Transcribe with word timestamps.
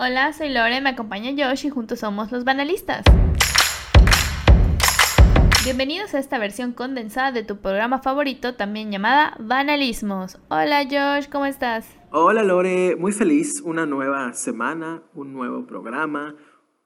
Hola, 0.00 0.32
soy 0.32 0.50
Lore, 0.50 0.80
me 0.80 0.90
acompaña 0.90 1.32
Josh 1.36 1.66
y 1.66 1.70
juntos 1.70 1.98
somos 1.98 2.30
los 2.30 2.44
Banalistas. 2.44 3.02
Bienvenidos 5.64 6.14
a 6.14 6.20
esta 6.20 6.38
versión 6.38 6.72
condensada 6.72 7.32
de 7.32 7.42
tu 7.42 7.56
programa 7.56 7.98
favorito, 7.98 8.54
también 8.54 8.92
llamada 8.92 9.36
Banalismos. 9.40 10.38
Hola 10.50 10.84
Josh, 10.84 11.28
¿cómo 11.28 11.46
estás? 11.46 11.98
Hola 12.12 12.44
Lore, 12.44 12.94
muy 12.94 13.10
feliz. 13.10 13.60
Una 13.60 13.86
nueva 13.86 14.34
semana, 14.34 15.02
un 15.14 15.32
nuevo 15.32 15.66
programa, 15.66 16.36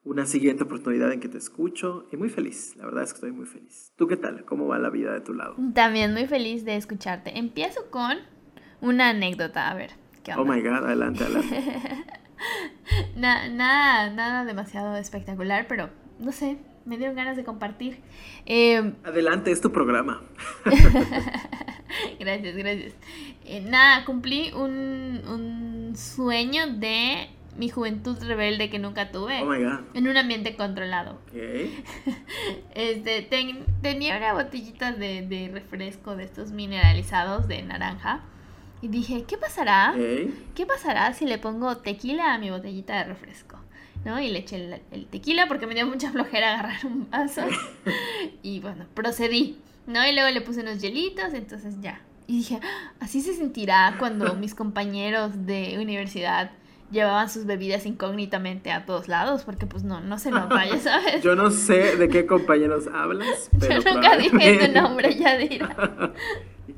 una 0.05 0.25
siguiente 0.25 0.65
oportunidad 0.65 1.13
en 1.13 1.21
que 1.21 1.29
te 1.29 1.37
escucho 1.37 2.09
y 2.13 2.17
muy 2.17 2.31
feliz. 2.31 2.75
La 2.77 2.87
verdad 2.87 3.03
es 3.03 3.13
que 3.13 3.17
estoy 3.17 3.33
muy 3.33 3.45
feliz. 3.45 3.93
¿Tú 3.97 4.07
qué 4.07 4.17
tal? 4.17 4.47
¿Cómo 4.47 4.69
va 4.69 4.79
la 4.79 4.89
vida 4.89 5.13
de 5.13 5.21
tu 5.21 5.35
lado? 5.35 5.57
También 5.75 6.15
muy 6.15 6.27
feliz 6.27 6.65
de 6.65 6.77
escucharte. 6.77 7.39
Empiezo 7.39 7.91
con 7.91 8.17
una 8.81 9.11
anécdota, 9.11 9.69
a 9.69 9.75
ver. 9.75 9.91
¿qué 10.25 10.33
Oh 10.35 10.47
my 10.47 10.63
god, 10.63 10.87
adelante, 10.87 11.25
adelante. 11.25 11.63
nada, 13.17 14.11
nada 14.11 14.45
demasiado 14.45 14.97
espectacular, 14.97 15.67
pero 15.69 15.91
no 16.19 16.33
sé, 16.33 16.59
me 16.85 16.97
dieron 16.97 17.17
ganas 17.17 17.37
de 17.37 17.45
compartir. 17.45 17.99
Eh, 18.47 18.95
Adelante, 19.05 19.51
es 19.51 19.61
tu 19.61 19.73
programa. 19.73 20.23
gracias, 22.19 22.57
gracias. 22.57 22.95
Eh, 23.45 23.61
nada, 23.61 24.05
cumplí 24.05 24.53
un, 24.53 25.23
un, 25.27 25.97
sueño 25.97 26.69
de 26.75 27.29
mi 27.57 27.69
juventud 27.69 28.17
rebelde 28.23 28.71
que 28.71 28.79
nunca 28.79 29.11
tuve. 29.11 29.43
Oh 29.43 29.47
my 29.47 29.63
God. 29.63 29.81
En 29.95 30.09
un 30.09 30.17
ambiente 30.17 30.57
controlado. 30.57 31.21
Okay. 31.29 31.85
este, 32.75 33.23
tenía 33.23 34.17
una 34.17 34.33
botellita 34.33 34.93
de, 34.93 35.27
de 35.27 35.51
refresco 35.53 36.17
de 36.17 36.25
estos 36.25 36.53
mineralizados 36.53 37.47
de 37.47 37.63
naranja. 37.63 38.25
Y 38.83 38.89
dije, 38.89 39.25
¿qué 39.29 39.39
pasará? 39.39 39.95
¿Qué 40.57 40.67
pasará 40.67 41.15
si 41.15 41.25
le 41.25 41.39
pongo 41.39 41.77
tequila 41.79 42.35
a 42.35 42.39
mi 42.39 42.51
botellita 42.51 42.99
de 42.99 43.05
refresco? 43.05 43.57
¿No? 44.05 44.21
Y 44.21 44.29
le 44.29 44.41
eché 44.41 44.81
el, 44.91 45.07
tequila 45.07 45.47
porque 45.47 45.69
me 45.69 45.75
dio 45.75 45.87
mucha 45.87 46.11
flojera 46.11 46.55
agarrar 46.55 46.85
un 46.85 47.09
vaso. 47.09 47.43
y 48.43 48.59
bueno, 48.59 48.87
procedí. 48.93 49.59
¿No? 49.87 50.05
Y 50.07 50.13
luego 50.13 50.29
le 50.31 50.41
puse 50.41 50.63
unos 50.63 50.81
hielitos, 50.81 51.33
entonces 51.33 51.81
ya. 51.81 52.01
Y 52.27 52.39
dije, 52.39 52.59
ah, 52.61 52.93
así 52.99 53.21
se 53.21 53.35
sentirá 53.35 53.95
cuando 54.01 54.35
mis 54.37 54.55
compañeros 54.55 55.47
de 55.47 55.79
universidad 55.79 56.51
llevaban 56.91 57.31
sus 57.31 57.47
bebidas 57.47 57.87
incógnitamente 57.87 58.73
a 58.73 58.85
todos 58.85 59.09
lados, 59.09 59.45
porque 59.45 59.67
pues 59.67 59.85
no, 59.85 60.01
no 60.01 60.19
se 60.19 60.31
nota, 60.31 60.67
ya 60.67 60.79
sabes. 60.79 61.23
Yo 61.23 61.37
no 61.37 61.51
sé 61.51 61.97
de 61.97 62.09
qué 62.09 62.27
compañeros 62.27 62.89
hablas. 62.93 63.49
Pero 63.59 63.81
Yo 63.81 63.95
nunca 63.95 64.17
dije 64.17 64.67
tu 64.67 64.73
nombre, 64.73 65.15
Yadira. 65.15 66.13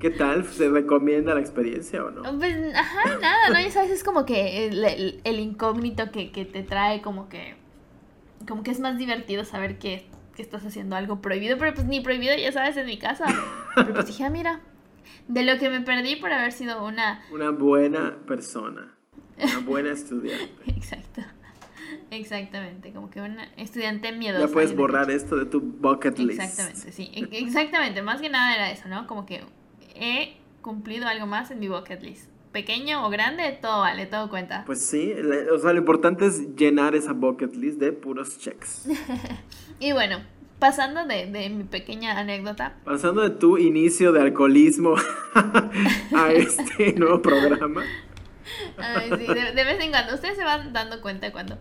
¿Y 0.05 0.11
qué 0.11 0.19
tal? 0.19 0.45
¿Se 0.45 0.69
recomienda 0.69 1.33
la 1.33 1.41
experiencia 1.41 2.05
o 2.05 2.11
no? 2.11 2.39
Pues, 2.39 2.55
ajá, 2.75 3.19
nada, 3.23 3.49
¿no? 3.49 3.59
Ya 3.59 3.71
sabes, 3.71 3.91
es 3.91 4.05
como 4.05 4.27
que 4.27 4.67
el, 4.67 5.39
incógnito 5.39 6.11
que, 6.11 6.27
te 6.27 6.63
trae 6.63 7.01
como 7.01 7.31
que... 7.31 7.55
Como 8.47 8.63
que 8.63 8.71
es 8.71 8.81
más 8.81 8.99
divertido 8.99 9.45
saber 9.45 9.79
que, 9.79 10.07
estás 10.37 10.67
haciendo 10.67 10.95
algo 10.95 11.23
prohibido, 11.23 11.57
pero 11.57 11.73
pues 11.73 11.87
ni 11.87 12.01
prohibido, 12.01 12.37
ya 12.37 12.53
sabes, 12.53 12.77
en 12.77 12.85
mi 12.85 12.99
casa. 12.99 13.25
Pero 13.77 13.95
pues 13.95 14.09
dije, 14.09 14.25
ah, 14.25 14.31
mira, 14.31 14.61
de 15.29 15.43
lo 15.43 15.59
que 15.59 15.71
me 15.71 15.81
perdí 15.81 16.17
por 16.17 16.33
haber 16.33 16.53
sido 16.53 16.85
una... 16.85 17.23
Una 17.33 17.49
buena 17.49 18.19
persona, 18.27 18.95
una 19.39 19.61
buena 19.61 19.93
estudiante. 19.93 20.53
Exacto. 20.67 21.23
Exactamente, 22.11 22.93
como 22.93 23.09
que 23.09 23.23
una 23.23 23.45
estudiante 23.57 24.13
miedosa. 24.13 24.49
Ya 24.49 24.53
puedes 24.53 24.77
borrar 24.77 25.11
esto 25.11 25.37
de 25.37 25.47
tu 25.47 25.63
bucket 25.63 26.19
list. 26.19 26.43
Exactamente, 26.43 26.93
sí. 26.93 27.11
Exactamente, 27.33 28.03
más 28.03 28.21
que 28.21 28.29
nada 28.29 28.55
era 28.55 28.71
eso, 28.71 28.89
¿no? 28.89 29.07
Como 29.07 29.25
que 29.25 29.43
he 29.95 30.37
cumplido 30.63 31.07
algo 31.07 31.27
más 31.27 31.51
en 31.51 31.61
mi 31.61 31.69
bucket 31.69 32.03
list. 32.03 32.29
Pequeño 32.53 33.05
o 33.05 33.11
grande, 33.11 33.59
todo 33.61 33.81
vale, 33.81 34.07
todo 34.07 34.31
cuenta. 34.31 34.63
Pues 34.65 34.85
sí, 34.85 35.13
o 35.53 35.59
sea, 35.59 35.73
lo 35.73 35.79
importante 35.79 36.27
es 36.27 36.55
llenar 36.57 36.95
esa 36.95 37.13
bucket 37.13 37.55
list 37.57 37.79
de 37.79 37.93
puros 37.93 38.39
checks. 38.39 38.89
y 39.81 39.93
bueno, 39.93 40.19
pasando 40.59 41.05
de, 41.05 41.27
mi 41.51 41.65
pequeña 41.65 42.19
anécdota. 42.19 42.77
Pasando 42.85 43.23
de 43.23 43.31
tu 43.31 43.59
inicio 43.59 44.13
de 44.13 44.23
alcoholismo 44.23 44.95
a 46.15 46.33
este 46.33 46.93
nuevo 46.95 47.21
programa. 47.21 47.83
Ay, 48.79 49.11
sí, 49.19 49.27
de, 49.27 49.65
vez 49.65 49.81
en 49.81 49.91
cuando. 49.91 50.15
Ustedes 50.15 50.37
se 50.37 50.45
van 50.45 50.73
dando 50.73 51.01
cuenta 51.01 51.33
cuando 51.33 51.59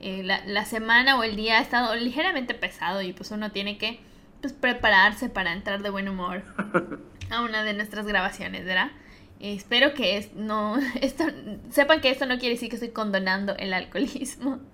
eh, 0.00 0.22
la, 0.24 0.44
la, 0.44 0.64
semana 0.64 1.18
o 1.18 1.22
el 1.22 1.36
día 1.36 1.58
ha 1.58 1.62
estado 1.62 1.94
ligeramente 1.94 2.54
pesado 2.54 3.00
y 3.00 3.12
pues 3.12 3.30
uno 3.30 3.52
tiene 3.52 3.78
que 3.78 4.00
pues, 4.40 4.52
prepararse 4.52 5.28
para 5.28 5.52
entrar 5.52 5.82
de 5.82 5.90
buen 5.90 6.08
humor 6.08 6.42
a 7.32 7.42
una 7.42 7.64
de 7.64 7.74
nuestras 7.74 8.06
grabaciones, 8.06 8.64
¿verdad? 8.64 8.90
espero 9.42 9.92
que 9.92 10.16
es, 10.16 10.32
no, 10.34 10.78
esto, 11.00 11.24
sepan 11.70 12.00
que 12.00 12.10
esto 12.10 12.26
no 12.26 12.38
quiere 12.38 12.54
decir 12.54 12.68
que 12.68 12.76
estoy 12.76 12.90
condonando 12.90 13.56
el 13.56 13.74
alcoholismo. 13.74 14.60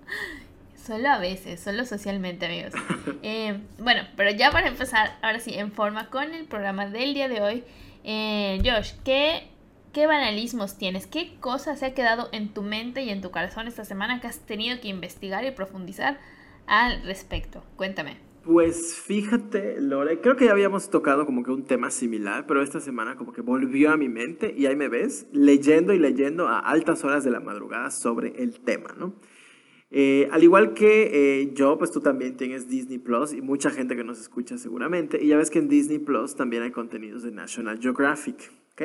Solo 0.75 1.09
a 1.09 1.19
veces, 1.19 1.59
solo 1.59 1.85
socialmente, 1.85 2.45
amigos. 2.47 2.73
Eh, 3.21 3.59
bueno, 3.77 4.01
pero 4.15 4.31
ya 4.31 4.49
para 4.49 4.69
empezar, 4.69 5.17
ahora 5.21 5.39
sí, 5.39 5.53
en 5.53 5.71
forma 5.73 6.09
con 6.09 6.33
el 6.33 6.45
programa 6.45 6.87
del 6.87 7.13
día 7.13 7.27
de 7.27 7.41
hoy. 7.41 7.63
Eh, 8.05 8.59
Josh, 8.63 8.93
¿qué, 9.03 9.49
¿qué 9.93 10.07
banalismos 10.07 10.77
tienes? 10.77 11.05
¿Qué 11.05 11.35
cosa 11.41 11.75
se 11.75 11.87
ha 11.87 11.93
quedado 11.93 12.29
en 12.31 12.53
tu 12.53 12.63
mente 12.63 13.03
y 13.03 13.09
en 13.09 13.21
tu 13.21 13.29
corazón 13.29 13.67
esta 13.67 13.83
semana 13.83 14.21
que 14.21 14.27
has 14.27 14.39
tenido 14.39 14.79
que 14.79 14.87
investigar 14.87 15.43
y 15.43 15.51
profundizar 15.51 16.17
al 16.65 17.03
respecto? 17.03 17.61
Cuéntame. 17.75 18.28
Pues 18.51 18.95
fíjate, 18.95 19.79
Lore, 19.79 20.21
creo 20.21 20.35
que 20.35 20.45
ya 20.45 20.51
habíamos 20.53 20.89
tocado 20.89 21.27
como 21.27 21.43
que 21.43 21.51
un 21.51 21.65
tema 21.65 21.91
similar, 21.91 22.47
pero 22.47 22.63
esta 22.63 22.79
semana 22.79 23.15
como 23.15 23.31
que 23.31 23.41
volvió 23.41 23.91
a 23.91 23.95
mi 23.95 24.09
mente 24.09 24.55
y 24.57 24.65
ahí 24.65 24.75
me 24.75 24.87
ves 24.87 25.27
leyendo 25.31 25.93
y 25.93 25.99
leyendo 25.99 26.47
a 26.47 26.57
altas 26.57 27.03
horas 27.03 27.23
de 27.23 27.29
la 27.29 27.41
madrugada 27.41 27.91
sobre 27.91 28.41
el 28.41 28.59
tema, 28.59 28.95
¿no? 28.97 29.13
Eh, 29.91 30.27
al 30.31 30.43
igual 30.43 30.73
que 30.73 31.41
eh, 31.41 31.51
yo, 31.53 31.77
pues 31.77 31.91
tú 31.91 32.01
también 32.01 32.37
tienes 32.37 32.67
Disney 32.67 32.97
Plus 32.97 33.33
y 33.33 33.41
mucha 33.43 33.69
gente 33.69 33.95
que 33.95 34.03
nos 34.03 34.19
escucha 34.19 34.57
seguramente, 34.57 35.23
y 35.23 35.27
ya 35.27 35.37
ves 35.37 35.51
que 35.51 35.59
en 35.59 35.69
Disney 35.69 35.99
Plus 35.99 36.33
también 36.33 36.63
hay 36.63 36.71
contenidos 36.71 37.21
de 37.21 37.29
National 37.29 37.77
Geographic, 37.79 38.51
¿ok? 38.71 38.81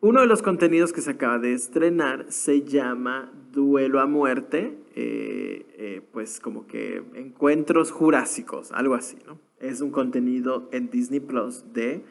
Uno 0.00 0.20
de 0.20 0.26
los 0.26 0.42
contenidos 0.42 0.92
que 0.92 1.00
se 1.00 1.12
acaba 1.12 1.38
de 1.38 1.54
estrenar 1.54 2.26
se 2.28 2.62
llama 2.62 3.32
Duelo 3.50 4.00
a 4.00 4.06
Muerte, 4.06 4.76
eh, 4.94 5.66
eh, 5.78 6.02
pues 6.12 6.38
como 6.38 6.66
que 6.66 7.02
Encuentros 7.14 7.92
Jurásicos, 7.92 8.72
algo 8.72 8.94
así, 8.94 9.16
¿no? 9.26 9.40
Es 9.58 9.80
un 9.80 9.90
contenido 9.90 10.68
en 10.70 10.90
Disney 10.90 11.20
Plus 11.20 11.72
de 11.72 12.04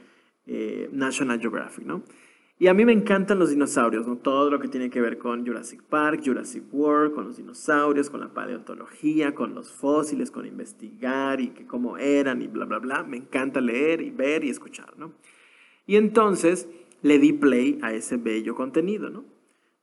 eh, 0.48 0.90
National 0.94 1.40
Geographic, 1.40 1.86
¿no? 1.86 2.02
Y 2.58 2.68
a 2.68 2.74
mí 2.74 2.86
me 2.86 2.92
encantan 2.92 3.38
los 3.38 3.52
dinosaurios, 3.52 4.08
¿no? 4.08 4.18
Todo 4.18 4.50
lo 4.50 4.60
que 4.60 4.68
tiene 4.68 4.90
que 4.90 5.00
ver 5.00 5.20
con 5.20 5.46
Jurassic 5.46 5.84
Park, 5.84 6.22
Jurassic 6.26 6.64
World, 6.74 7.14
con 7.14 7.26
los 7.26 7.38
dinosaurios, 7.38 8.10
con 8.10 8.22
la 8.22 8.34
paleontología, 8.34 9.36
con 9.36 9.54
los 9.54 9.72
fósiles, 9.72 10.32
con 10.32 10.48
investigar 10.48 11.40
y 11.40 11.50
que 11.50 11.68
cómo 11.68 12.00
eran 12.00 12.42
y 12.42 12.48
bla, 12.48 12.66
bla, 12.66 12.80
bla. 12.80 13.04
Me 13.04 13.18
encanta 13.18 13.62
leer 13.62 14.02
y 14.02 14.10
ver 14.10 14.44
y 14.44 14.50
escuchar, 14.50 14.98
¿no? 14.98 15.12
Y 15.86 15.98
entonces 15.98 16.68
le 17.06 17.20
di 17.20 17.34
play 17.34 17.78
a 17.84 17.94
ese 17.94 18.18
bello 18.18 18.56
contenido, 18.56 19.12
¿no? 19.12 19.26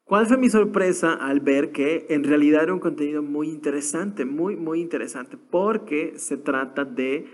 ¿Cuál 0.02 0.26
fue 0.26 0.38
mi 0.38 0.50
sorpresa 0.50 1.12
al 1.12 1.38
ver 1.38 1.70
que 1.70 2.06
en 2.10 2.24
realidad 2.24 2.64
era 2.64 2.74
un 2.74 2.80
contenido 2.80 3.22
muy 3.22 3.48
interesante, 3.48 4.24
muy, 4.24 4.56
muy 4.56 4.80
interesante, 4.80 5.36
porque 5.36 6.14
se 6.16 6.36
trata 6.36 6.84
de, 6.84 7.28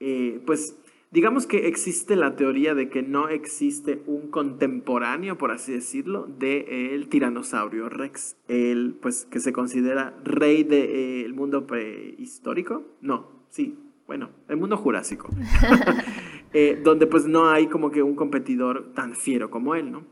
eh, 0.00 0.40
pues, 0.46 0.78
digamos 1.10 1.46
que 1.46 1.68
existe 1.68 2.16
la 2.16 2.36
teoría 2.36 2.74
de 2.74 2.88
que 2.88 3.02
no 3.02 3.28
existe 3.28 4.02
un 4.06 4.30
contemporáneo, 4.30 5.36
por 5.36 5.50
así 5.50 5.72
decirlo, 5.72 6.26
del 6.26 6.64
el 6.66 7.08
tiranosaurio 7.10 7.90
Rex, 7.90 8.38
el, 8.48 8.96
pues, 9.02 9.26
que 9.26 9.40
se 9.40 9.52
considera 9.52 10.18
rey 10.24 10.64
del 10.64 11.30
eh, 11.30 11.34
mundo 11.34 11.66
prehistórico. 11.66 12.82
No, 13.02 13.44
sí, 13.50 13.78
bueno, 14.06 14.30
el 14.48 14.56
mundo 14.56 14.78
jurásico. 14.78 15.28
Eh, 16.56 16.80
donde 16.80 17.08
pues 17.08 17.26
no 17.26 17.50
hay 17.50 17.66
como 17.66 17.90
que 17.90 18.04
un 18.04 18.14
competidor 18.14 18.92
tan 18.94 19.16
fiero 19.16 19.50
como 19.50 19.74
él, 19.74 19.90
¿no? 19.90 20.06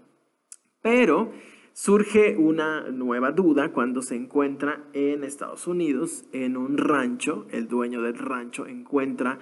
Pero 0.82 1.30
surge 1.72 2.36
una 2.36 2.90
nueva 2.90 3.30
duda 3.30 3.72
cuando 3.72 4.02
se 4.02 4.16
encuentra 4.16 4.84
en 4.92 5.22
Estados 5.22 5.68
Unidos, 5.68 6.24
en 6.32 6.56
un 6.56 6.78
rancho, 6.78 7.46
el 7.52 7.68
dueño 7.68 8.02
del 8.02 8.18
rancho 8.18 8.66
encuentra 8.66 9.38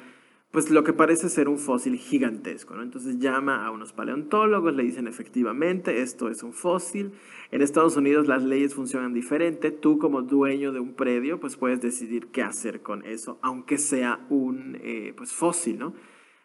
pues 0.51 0.69
lo 0.71 0.85
que 0.85 0.93
parece 0.93 1.31
ser 1.31 1.49
un 1.49 1.59
fósil 1.59 1.97
gigantesco, 1.97 2.75
¿no? 2.75 2.83
Entonces 2.83 3.19
llama 3.19 3.65
a 3.65 3.71
unos 3.71 3.95
paleontólogos, 3.95 4.75
le 4.75 4.83
dicen 4.83 5.07
efectivamente, 5.07 6.03
esto 6.03 6.29
es 6.29 6.43
un 6.43 6.53
fósil. 6.53 7.13
En 7.51 7.63
Estados 7.63 7.97
Unidos 7.97 8.27
las 8.27 8.43
leyes 8.43 8.75
funcionan 8.75 9.15
diferente. 9.15 9.71
Tú 9.71 9.99
como 9.99 10.23
dueño 10.23 10.73
de 10.73 10.81
un 10.81 10.93
predio, 10.95 11.41
pues 11.41 11.57
puedes 11.57 11.81
decidir 11.81 12.27
qué 12.27 12.43
hacer 12.43 12.83
con 12.83 13.07
eso, 13.07 13.39
aunque 13.43 13.79
sea 13.79 14.27
un 14.29 14.77
eh, 14.83 15.15
pues, 15.17 15.33
fósil, 15.33 15.79
¿no? 15.79 15.95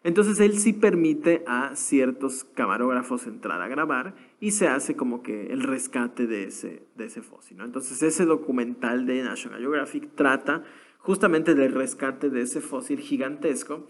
Entonces 0.06 0.38
él 0.38 0.56
sí 0.56 0.72
permite 0.72 1.42
a 1.48 1.74
ciertos 1.74 2.44
camarógrafos 2.44 3.26
entrar 3.26 3.60
a 3.60 3.66
grabar 3.66 4.14
y 4.38 4.52
se 4.52 4.68
hace 4.68 4.94
como 4.94 5.20
que 5.20 5.48
el 5.48 5.64
rescate 5.64 6.28
de 6.28 6.44
ese, 6.44 6.84
de 6.94 7.06
ese 7.06 7.22
fósil. 7.22 7.60
Entonces 7.60 8.00
ese 8.04 8.24
documental 8.24 9.04
de 9.04 9.24
National 9.24 9.58
Geographic 9.58 10.14
trata 10.14 10.62
justamente 10.98 11.56
del 11.56 11.72
rescate 11.72 12.30
de 12.30 12.42
ese 12.42 12.60
fósil 12.60 13.00
gigantesco, 13.00 13.88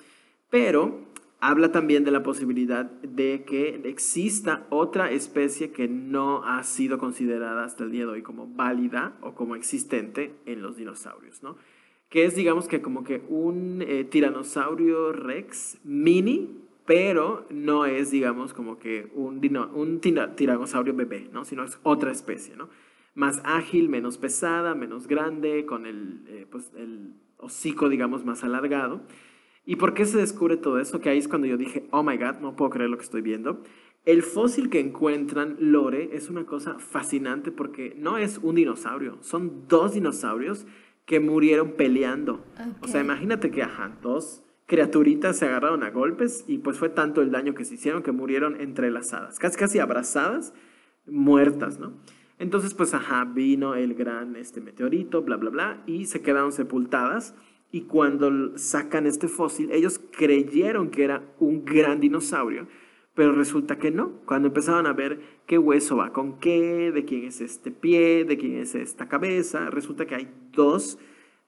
pero 0.48 1.04
habla 1.38 1.70
también 1.70 2.02
de 2.04 2.12
la 2.12 2.22
posibilidad 2.22 2.86
de 2.86 3.44
que 3.44 3.82
exista 3.84 4.66
otra 4.70 5.10
especie 5.10 5.70
que 5.70 5.86
no 5.86 6.44
ha 6.44 6.62
sido 6.64 6.96
considerada 6.96 7.62
hasta 7.62 7.84
el 7.84 7.90
día 7.90 8.06
de 8.06 8.12
hoy 8.12 8.22
como 8.22 8.46
válida 8.46 9.18
o 9.20 9.34
como 9.34 9.54
existente 9.54 10.34
en 10.46 10.62
los 10.62 10.78
dinosaurios, 10.78 11.42
¿no? 11.42 11.58
Que 12.08 12.24
es, 12.24 12.36
digamos 12.36 12.68
que 12.68 12.80
como 12.80 13.04
que 13.04 13.22
un 13.28 13.82
eh, 13.86 14.04
tiranosaurio 14.04 15.12
rex 15.12 15.78
mini, 15.84 16.66
pero 16.86 17.46
no 17.50 17.84
es, 17.84 18.10
digamos, 18.10 18.54
como 18.54 18.78
que 18.78 19.10
un, 19.14 19.40
un 19.74 20.00
tiranosaurio 20.00 20.94
bebé, 20.94 21.28
¿no? 21.32 21.44
Sino 21.44 21.64
es 21.64 21.78
otra 21.82 22.12
especie, 22.12 22.56
¿no? 22.56 22.68
Más 23.14 23.40
ágil, 23.44 23.88
menos 23.88 24.18
pesada, 24.18 24.74
menos 24.74 25.08
grande, 25.08 25.66
con 25.66 25.86
el, 25.86 26.22
eh, 26.28 26.46
pues, 26.48 26.72
el 26.76 27.14
hocico, 27.38 27.88
digamos, 27.88 28.24
más 28.24 28.44
alargado. 28.44 29.02
¿Y 29.64 29.76
por 29.76 29.94
qué 29.94 30.04
se 30.04 30.18
descubre 30.18 30.56
todo 30.56 30.78
eso? 30.78 31.00
Que 31.00 31.10
ahí 31.10 31.18
es 31.18 31.26
cuando 31.26 31.48
yo 31.48 31.56
dije, 31.56 31.88
oh 31.90 32.04
my 32.04 32.16
god, 32.16 32.36
no 32.40 32.54
puedo 32.54 32.70
creer 32.70 32.88
lo 32.88 32.98
que 32.98 33.04
estoy 33.04 33.20
viendo. 33.20 33.62
El 34.04 34.22
fósil 34.22 34.70
que 34.70 34.78
encuentran 34.78 35.56
Lore 35.58 36.10
es 36.12 36.30
una 36.30 36.46
cosa 36.46 36.78
fascinante 36.78 37.50
porque 37.50 37.96
no 37.98 38.18
es 38.18 38.38
un 38.38 38.54
dinosaurio, 38.54 39.18
son 39.22 39.66
dos 39.66 39.94
dinosaurios 39.94 40.64
que 41.06 41.20
murieron 41.20 41.72
peleando. 41.72 42.44
O 42.82 42.88
sea, 42.88 43.00
imagínate 43.00 43.50
que, 43.50 43.62
ajá, 43.62 43.96
dos 44.02 44.42
criaturitas 44.66 45.38
se 45.38 45.46
agarraron 45.46 45.84
a 45.84 45.90
golpes 45.90 46.44
y 46.48 46.58
pues 46.58 46.78
fue 46.78 46.88
tanto 46.88 47.22
el 47.22 47.30
daño 47.30 47.54
que 47.54 47.64
se 47.64 47.74
hicieron 47.74 48.02
que 48.02 48.12
murieron 48.12 48.60
entrelazadas, 48.60 49.38
casi 49.38 49.56
casi 49.56 49.78
abrazadas, 49.78 50.52
muertas, 51.06 51.78
¿no? 51.78 51.94
Entonces, 52.38 52.74
pues, 52.74 52.92
ajá, 52.92 53.24
vino 53.24 53.76
el 53.76 53.94
gran 53.94 54.36
este 54.36 54.60
meteorito, 54.60 55.22
bla, 55.22 55.36
bla, 55.36 55.50
bla, 55.50 55.82
y 55.86 56.04
se 56.06 56.20
quedaron 56.20 56.52
sepultadas 56.52 57.34
y 57.70 57.82
cuando 57.82 58.58
sacan 58.58 59.06
este 59.06 59.28
fósil, 59.28 59.70
ellos 59.72 60.00
creyeron 60.16 60.90
que 60.90 61.04
era 61.04 61.22
un 61.38 61.64
gran 61.64 62.00
dinosaurio, 62.00 62.66
pero 63.16 63.32
resulta 63.32 63.78
que 63.78 63.90
no. 63.90 64.20
Cuando 64.26 64.48
empezaron 64.48 64.86
a 64.86 64.92
ver 64.92 65.18
qué 65.46 65.58
hueso 65.58 65.96
va 65.96 66.12
con 66.12 66.38
qué, 66.38 66.92
de 66.92 67.04
quién 67.04 67.24
es 67.24 67.40
este 67.40 67.72
pie, 67.72 68.24
de 68.24 68.38
quién 68.38 68.58
es 68.58 68.76
esta 68.76 69.08
cabeza, 69.08 69.70
resulta 69.70 70.06
que 70.06 70.14
hay 70.14 70.28
dos 70.52 70.98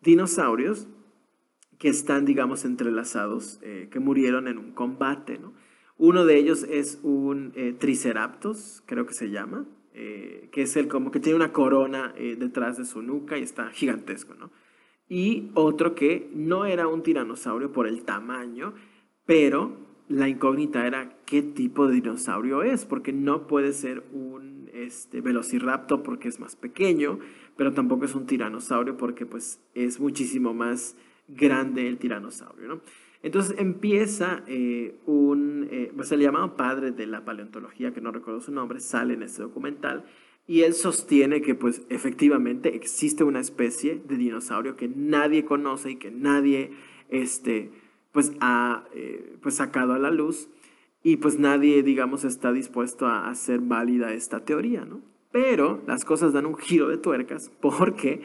dinosaurios 0.01 0.89
que 1.79 1.89
están, 1.89 2.25
digamos, 2.25 2.65
entrelazados, 2.65 3.61
eh, 3.63 3.89
que 3.93 4.01
murieron 4.01 4.49
en 4.49 4.59
un 4.59 4.73
combate. 4.73 5.39
Uno 5.97 6.25
de 6.25 6.37
ellos 6.39 6.67
es 6.69 6.99
un 7.05 7.53
eh, 7.55 7.73
Triceratops, 7.79 8.83
creo 8.87 9.07
que 9.07 9.15
se 9.15 9.31
llama, 9.31 9.65
eh, 9.93 10.49
que 10.51 10.63
es 10.63 10.77
el 10.77 10.89
como 10.89 11.13
que 11.13 11.21
tiene 11.21 11.37
una 11.37 11.53
corona 11.53 12.13
detrás 12.17 12.79
de 12.79 12.85
su 12.85 13.03
nuca 13.03 13.39
y 13.39 13.43
está 13.43 13.71
gigantesco, 13.71 14.35
¿no? 14.35 14.51
y 15.09 15.51
otro 15.55 15.95
que 15.95 16.31
no 16.35 16.67
era 16.67 16.87
un 16.87 17.03
tiranosaurio 17.03 17.73
por 17.73 17.87
el 17.87 18.05
tamaño, 18.05 18.75
pero 19.25 19.88
la 20.09 20.29
incógnita 20.29 20.87
era 20.87 21.17
qué 21.27 21.43
tipo 21.43 21.87
de 21.87 21.95
dinosaurio 21.95 22.63
es, 22.63 22.85
porque 22.85 23.13
no 23.13 23.47
puede 23.47 23.73
ser 23.73 24.05
un 24.13 24.71
este, 24.73 25.21
velociraptor 25.21 26.03
porque 26.03 26.29
es 26.29 26.41
más 26.41 26.57
pequeño, 26.57 27.19
pero 27.57 27.73
tampoco 27.73 28.05
es 28.05 28.15
un 28.15 28.27
tiranosaurio 28.27 28.97
porque 28.97 29.27
pues, 29.27 29.61
es 29.75 30.01
muchísimo 30.01 30.55
más 30.55 30.97
grande 31.29 31.87
el 31.89 31.99
tiranosaurio. 31.99 32.69
¿no? 32.69 32.81
Entonces 33.23 33.57
empieza 33.59 34.45
eh, 34.47 34.97
un, 35.07 35.69
eh, 35.71 35.93
pues 35.95 36.11
el 36.13 36.21
llamado 36.21 36.57
padre 36.57 36.93
de 36.93 37.07
la 37.07 37.25
paleontología, 37.25 37.93
que 37.93 38.01
no 38.01 38.11
recuerdo 38.11 38.41
su 38.41 38.53
nombre, 38.53 38.81
sale 38.81 39.15
en 39.15 39.23
este 39.23 39.43
documental 39.43 40.05
y 40.47 40.63
él 40.63 40.73
sostiene 40.73 41.43
que 41.43 41.55
pues 41.55 41.83
efectivamente 41.91 42.75
existe 42.75 43.23
una 43.23 43.41
especie 43.41 44.01
de 44.09 44.17
dinosaurio 44.17 44.77
que 44.77 44.89
nadie 44.89 45.45
conoce 45.45 45.91
y 45.91 45.97
que 45.97 46.11
nadie 46.11 46.73
este, 47.11 47.71
pues 48.13 48.33
ha 48.41 48.85
eh, 48.95 49.37
pues 49.43 49.57
sacado 49.57 49.93
a 49.93 49.99
la 49.99 50.11
luz 50.11 50.49
y 51.03 51.17
pues 51.17 51.39
nadie 51.39 51.83
digamos 51.83 52.25
está 52.25 52.53
dispuesto 52.53 53.07
a 53.07 53.29
hacer 53.29 53.61
válida 53.61 54.13
esta 54.13 54.45
teoría, 54.45 54.85
¿no? 54.85 55.01
Pero 55.31 55.83
las 55.87 56.05
cosas 56.05 56.33
dan 56.33 56.47
un 56.47 56.57
giro 56.57 56.89
de 56.89 56.99
tuercas 56.99 57.51
porque 57.61 58.23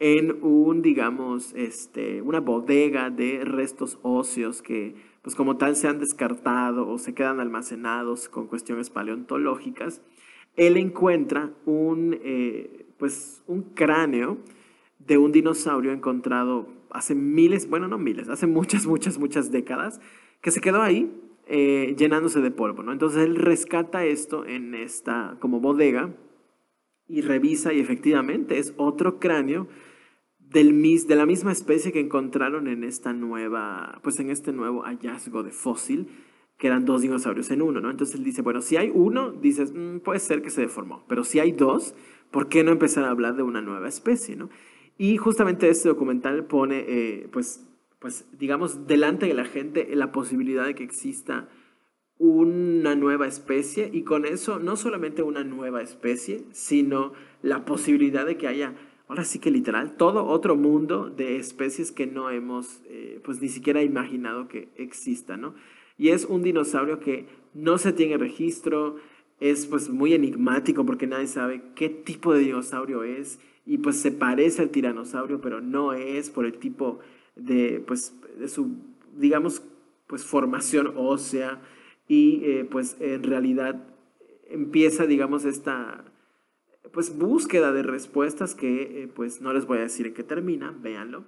en 0.00 0.42
un 0.42 0.82
digamos 0.82 1.52
este, 1.54 2.22
una 2.22 2.40
bodega 2.40 3.10
de 3.10 3.44
restos 3.44 3.98
óseos 4.02 4.62
que 4.62 4.94
pues 5.26 5.34
como 5.34 5.56
tal 5.56 5.74
se 5.74 5.88
han 5.88 5.98
descartado 5.98 6.88
o 6.88 6.98
se 6.98 7.12
quedan 7.12 7.40
almacenados 7.40 8.28
con 8.28 8.46
cuestiones 8.46 8.90
paleontológicas, 8.90 10.00
él 10.54 10.76
encuentra 10.76 11.50
un, 11.64 12.16
eh, 12.22 12.86
pues, 12.96 13.42
un 13.48 13.62
cráneo 13.62 14.38
de 15.00 15.18
un 15.18 15.32
dinosaurio 15.32 15.90
encontrado 15.90 16.68
hace 16.96 17.14
miles, 17.14 17.68
bueno, 17.68 17.88
no 17.88 17.98
miles, 17.98 18.28
hace 18.28 18.46
muchas, 18.46 18.86
muchas, 18.86 19.18
muchas 19.18 19.50
décadas, 19.50 20.00
que 20.40 20.50
se 20.50 20.60
quedó 20.60 20.82
ahí 20.82 21.12
eh, 21.46 21.94
llenándose 21.96 22.40
de 22.40 22.50
polvo, 22.50 22.82
¿no? 22.82 22.92
Entonces 22.92 23.24
él 23.24 23.36
rescata 23.36 24.04
esto 24.04 24.44
en 24.44 24.74
esta 24.74 25.36
como 25.40 25.60
bodega 25.60 26.14
y 27.08 27.20
revisa 27.20 27.72
y 27.72 27.80
efectivamente 27.80 28.58
es 28.58 28.74
otro 28.76 29.18
cráneo 29.20 29.68
del 30.38 30.72
mis, 30.72 31.06
de 31.06 31.16
la 31.16 31.26
misma 31.26 31.52
especie 31.52 31.92
que 31.92 32.00
encontraron 32.00 32.66
en 32.68 32.84
esta 32.84 33.12
nueva, 33.12 34.00
pues 34.02 34.18
en 34.20 34.30
este 34.30 34.52
nuevo 34.52 34.82
hallazgo 34.82 35.42
de 35.42 35.50
fósil 35.50 36.08
que 36.58 36.68
eran 36.68 36.84
dos 36.84 37.02
dinosaurios 37.02 37.50
en 37.50 37.62
uno, 37.62 37.80
¿no? 37.80 37.90
Entonces 37.90 38.16
él 38.16 38.24
dice, 38.24 38.42
bueno, 38.42 38.62
si 38.62 38.76
hay 38.76 38.90
uno, 38.92 39.30
dices, 39.30 39.72
mm, 39.74 39.98
puede 39.98 40.20
ser 40.20 40.42
que 40.42 40.50
se 40.50 40.62
deformó, 40.62 41.04
pero 41.06 41.22
si 41.22 41.38
hay 41.38 41.52
dos, 41.52 41.94
¿por 42.30 42.48
qué 42.48 42.64
no 42.64 42.72
empezar 42.72 43.04
a 43.04 43.10
hablar 43.10 43.36
de 43.36 43.42
una 43.42 43.60
nueva 43.60 43.88
especie, 43.88 44.36
¿no? 44.36 44.48
Y 44.98 45.16
justamente 45.16 45.68
este 45.68 45.88
documental 45.88 46.44
pone, 46.44 46.84
eh, 46.88 47.28
pues, 47.30 47.66
pues, 47.98 48.26
digamos, 48.38 48.86
delante 48.86 49.26
de 49.26 49.34
la 49.34 49.44
gente 49.44 49.88
la 49.94 50.12
posibilidad 50.12 50.64
de 50.64 50.74
que 50.74 50.84
exista 50.84 51.48
una 52.18 52.94
nueva 52.94 53.26
especie 53.26 53.90
y 53.92 54.02
con 54.02 54.24
eso 54.24 54.58
no 54.58 54.76
solamente 54.76 55.22
una 55.22 55.44
nueva 55.44 55.82
especie, 55.82 56.44
sino 56.52 57.12
la 57.42 57.66
posibilidad 57.66 58.24
de 58.24 58.38
que 58.38 58.48
haya, 58.48 58.74
ahora 59.06 59.24
sí 59.24 59.38
que 59.38 59.50
literal, 59.50 59.96
todo 59.96 60.24
otro 60.24 60.56
mundo 60.56 61.10
de 61.10 61.36
especies 61.36 61.92
que 61.92 62.06
no 62.06 62.30
hemos, 62.30 62.80
eh, 62.86 63.20
pues, 63.22 63.42
ni 63.42 63.48
siquiera 63.48 63.82
imaginado 63.82 64.48
que 64.48 64.70
exista, 64.76 65.36
¿no? 65.36 65.54
Y 65.98 66.08
es 66.08 66.24
un 66.24 66.42
dinosaurio 66.42 67.00
que 67.00 67.26
no 67.52 67.78
se 67.78 67.92
tiene 67.92 68.18
registro, 68.18 68.96
es 69.40 69.66
pues 69.66 69.90
muy 69.90 70.14
enigmático 70.14 70.84
porque 70.86 71.06
nadie 71.06 71.26
sabe 71.26 71.62
qué 71.74 71.88
tipo 71.88 72.32
de 72.32 72.40
dinosaurio 72.40 73.02
es 73.02 73.38
y 73.66 73.78
pues 73.78 73.96
se 73.96 74.12
parece 74.12 74.62
al 74.62 74.70
tiranosaurio, 74.70 75.40
pero 75.40 75.60
no 75.60 75.92
es 75.92 76.30
por 76.30 76.46
el 76.46 76.58
tipo 76.58 77.00
de, 77.34 77.82
pues, 77.86 78.14
de 78.38 78.48
su, 78.48 78.76
digamos, 79.16 79.62
pues 80.06 80.24
formación 80.24 80.92
ósea 80.96 81.60
y 82.06 82.42
eh, 82.44 82.64
pues 82.70 82.96
en 83.00 83.24
realidad 83.24 83.84
empieza, 84.48 85.06
digamos, 85.06 85.44
esta 85.44 86.04
pues 86.92 87.18
búsqueda 87.18 87.72
de 87.72 87.82
respuestas 87.82 88.54
que 88.54 89.02
eh, 89.02 89.08
pues 89.12 89.42
no 89.42 89.52
les 89.52 89.66
voy 89.66 89.78
a 89.78 89.82
decir 89.82 90.06
en 90.06 90.14
qué 90.14 90.22
termina, 90.22 90.74
véanlo. 90.80 91.24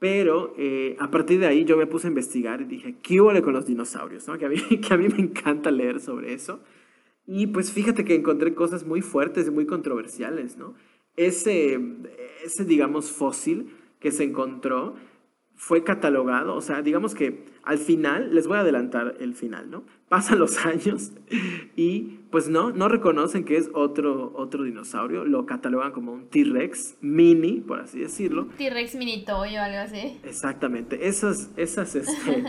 Pero 0.00 0.54
eh, 0.58 0.96
a 0.98 1.10
partir 1.10 1.38
de 1.38 1.46
ahí 1.46 1.64
yo 1.64 1.76
me 1.76 1.86
puse 1.86 2.06
a 2.06 2.10
investigar 2.10 2.62
y 2.62 2.64
dije, 2.64 2.96
¿qué 3.02 3.20
huele 3.20 3.42
con 3.42 3.52
los 3.52 3.66
dinosaurios? 3.66 4.26
Que, 4.38 4.46
a 4.46 4.48
mí, 4.48 4.56
que 4.86 4.94
a 4.94 4.96
mí 4.96 5.08
me 5.08 5.22
encanta 5.22 5.70
leer 5.70 6.00
sobre 6.00 6.32
eso. 6.32 6.60
Y 7.26 7.46
pues 7.46 7.70
fíjate 7.70 8.04
que 8.04 8.14
encontré 8.14 8.54
cosas 8.54 8.84
muy 8.84 9.02
fuertes 9.02 9.46
y 9.46 9.50
muy 9.50 9.66
controversiales, 9.66 10.56
¿no? 10.56 10.74
Ese, 11.16 11.80
ese 12.44 12.64
digamos, 12.64 13.10
fósil 13.10 13.74
que 14.00 14.10
se 14.10 14.24
encontró 14.24 14.94
fue 15.56 15.84
catalogado, 15.84 16.54
o 16.56 16.60
sea, 16.60 16.82
digamos 16.82 17.14
que 17.14 17.44
al 17.62 17.78
final, 17.78 18.34
les 18.34 18.46
voy 18.46 18.58
a 18.58 18.60
adelantar 18.60 19.16
el 19.20 19.34
final, 19.34 19.70
¿no? 19.70 19.84
Pasan 20.08 20.38
los 20.38 20.64
años 20.66 21.12
y 21.76 22.20
pues 22.30 22.48
no, 22.48 22.70
no 22.70 22.88
reconocen 22.88 23.44
que 23.44 23.56
es 23.56 23.70
otro, 23.72 24.32
otro 24.36 24.64
dinosaurio, 24.64 25.24
lo 25.24 25.46
catalogan 25.46 25.92
como 25.92 26.12
un 26.12 26.28
T-Rex 26.28 26.96
mini, 27.00 27.60
por 27.60 27.80
así 27.80 28.00
decirlo. 28.00 28.48
T-Rex 28.58 28.96
mini 28.96 29.24
toy 29.24 29.56
o 29.56 29.62
algo 29.62 29.78
así. 29.78 30.18
Exactamente, 30.24 31.08
esas, 31.08 31.50
esas, 31.56 31.94
este, 31.94 32.44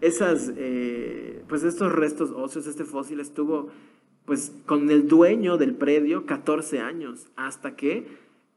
esas, 0.00 0.52
eh, 0.56 1.42
pues 1.48 1.64
estos 1.64 1.92
restos 1.92 2.30
óseos, 2.30 2.66
este 2.66 2.84
fósil 2.84 3.20
estuvo 3.20 3.68
pues 4.28 4.54
con 4.66 4.90
el 4.90 5.08
dueño 5.08 5.56
del 5.56 5.74
predio 5.74 6.26
14 6.26 6.80
años, 6.80 7.28
hasta 7.34 7.76
que 7.76 8.06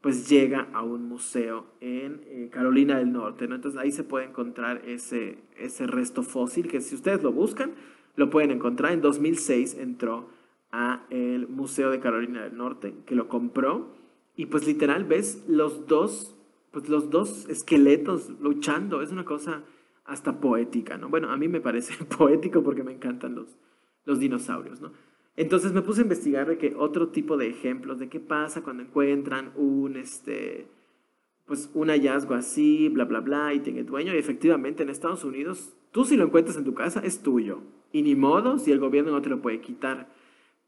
pues 0.02 0.28
llega 0.28 0.68
a 0.74 0.82
un 0.82 1.08
museo 1.08 1.64
en 1.80 2.20
eh, 2.26 2.50
Carolina 2.52 2.98
del 2.98 3.10
Norte. 3.10 3.48
¿no? 3.48 3.54
Entonces 3.54 3.80
ahí 3.80 3.90
se 3.90 4.04
puede 4.04 4.26
encontrar 4.26 4.82
ese, 4.84 5.38
ese 5.56 5.86
resto 5.86 6.22
fósil 6.24 6.68
que 6.68 6.82
si 6.82 6.94
ustedes 6.94 7.22
lo 7.22 7.32
buscan, 7.32 7.72
lo 8.16 8.28
pueden 8.28 8.50
encontrar. 8.50 8.92
En 8.92 9.00
2006 9.00 9.78
entró 9.78 10.28
a 10.72 11.06
el 11.08 11.48
Museo 11.48 11.90
de 11.90 12.00
Carolina 12.00 12.42
del 12.42 12.54
Norte, 12.54 12.92
que 13.06 13.14
lo 13.14 13.28
compró, 13.28 13.94
y 14.36 14.46
pues 14.46 14.66
literal 14.66 15.04
ves 15.04 15.42
los 15.48 15.86
dos, 15.86 16.36
pues 16.70 16.90
los 16.90 17.08
dos 17.08 17.48
esqueletos 17.48 18.28
luchando. 18.42 19.00
Es 19.00 19.10
una 19.10 19.24
cosa 19.24 19.62
hasta 20.04 20.38
poética, 20.38 20.98
¿no? 20.98 21.08
Bueno, 21.08 21.30
a 21.30 21.38
mí 21.38 21.48
me 21.48 21.62
parece 21.62 21.94
poético 22.18 22.62
porque 22.62 22.82
me 22.82 22.92
encantan 22.92 23.34
los, 23.34 23.56
los 24.04 24.18
dinosaurios, 24.18 24.82
¿no? 24.82 24.92
Entonces 25.36 25.72
me 25.72 25.82
puse 25.82 26.00
a 26.00 26.04
investigar 26.04 26.46
de 26.46 26.58
que 26.58 26.74
otro 26.76 27.08
tipo 27.08 27.36
de 27.36 27.48
ejemplos 27.48 27.98
de 27.98 28.08
qué 28.08 28.20
pasa 28.20 28.62
cuando 28.62 28.82
encuentran 28.82 29.52
un, 29.56 29.96
este, 29.96 30.66
pues 31.46 31.70
un 31.74 31.88
hallazgo 31.88 32.34
así, 32.34 32.88
bla, 32.88 33.04
bla, 33.04 33.20
bla, 33.20 33.54
y 33.54 33.60
tiene 33.60 33.84
dueño. 33.84 34.14
Y 34.14 34.18
efectivamente 34.18 34.82
en 34.82 34.90
Estados 34.90 35.24
Unidos 35.24 35.74
Tú 35.92 36.06
si 36.06 36.16
lo 36.16 36.24
encuentras 36.24 36.56
en 36.56 36.64
tu 36.64 36.74
casa 36.74 37.00
es 37.00 37.22
tuyo. 37.22 37.60
Y 37.92 38.02
ni 38.02 38.16
modo 38.16 38.58
si 38.58 38.72
el 38.72 38.80
gobierno 38.80 39.12
no 39.12 39.22
te 39.22 39.28
lo 39.28 39.42
puede 39.42 39.60
quitar. 39.60 40.08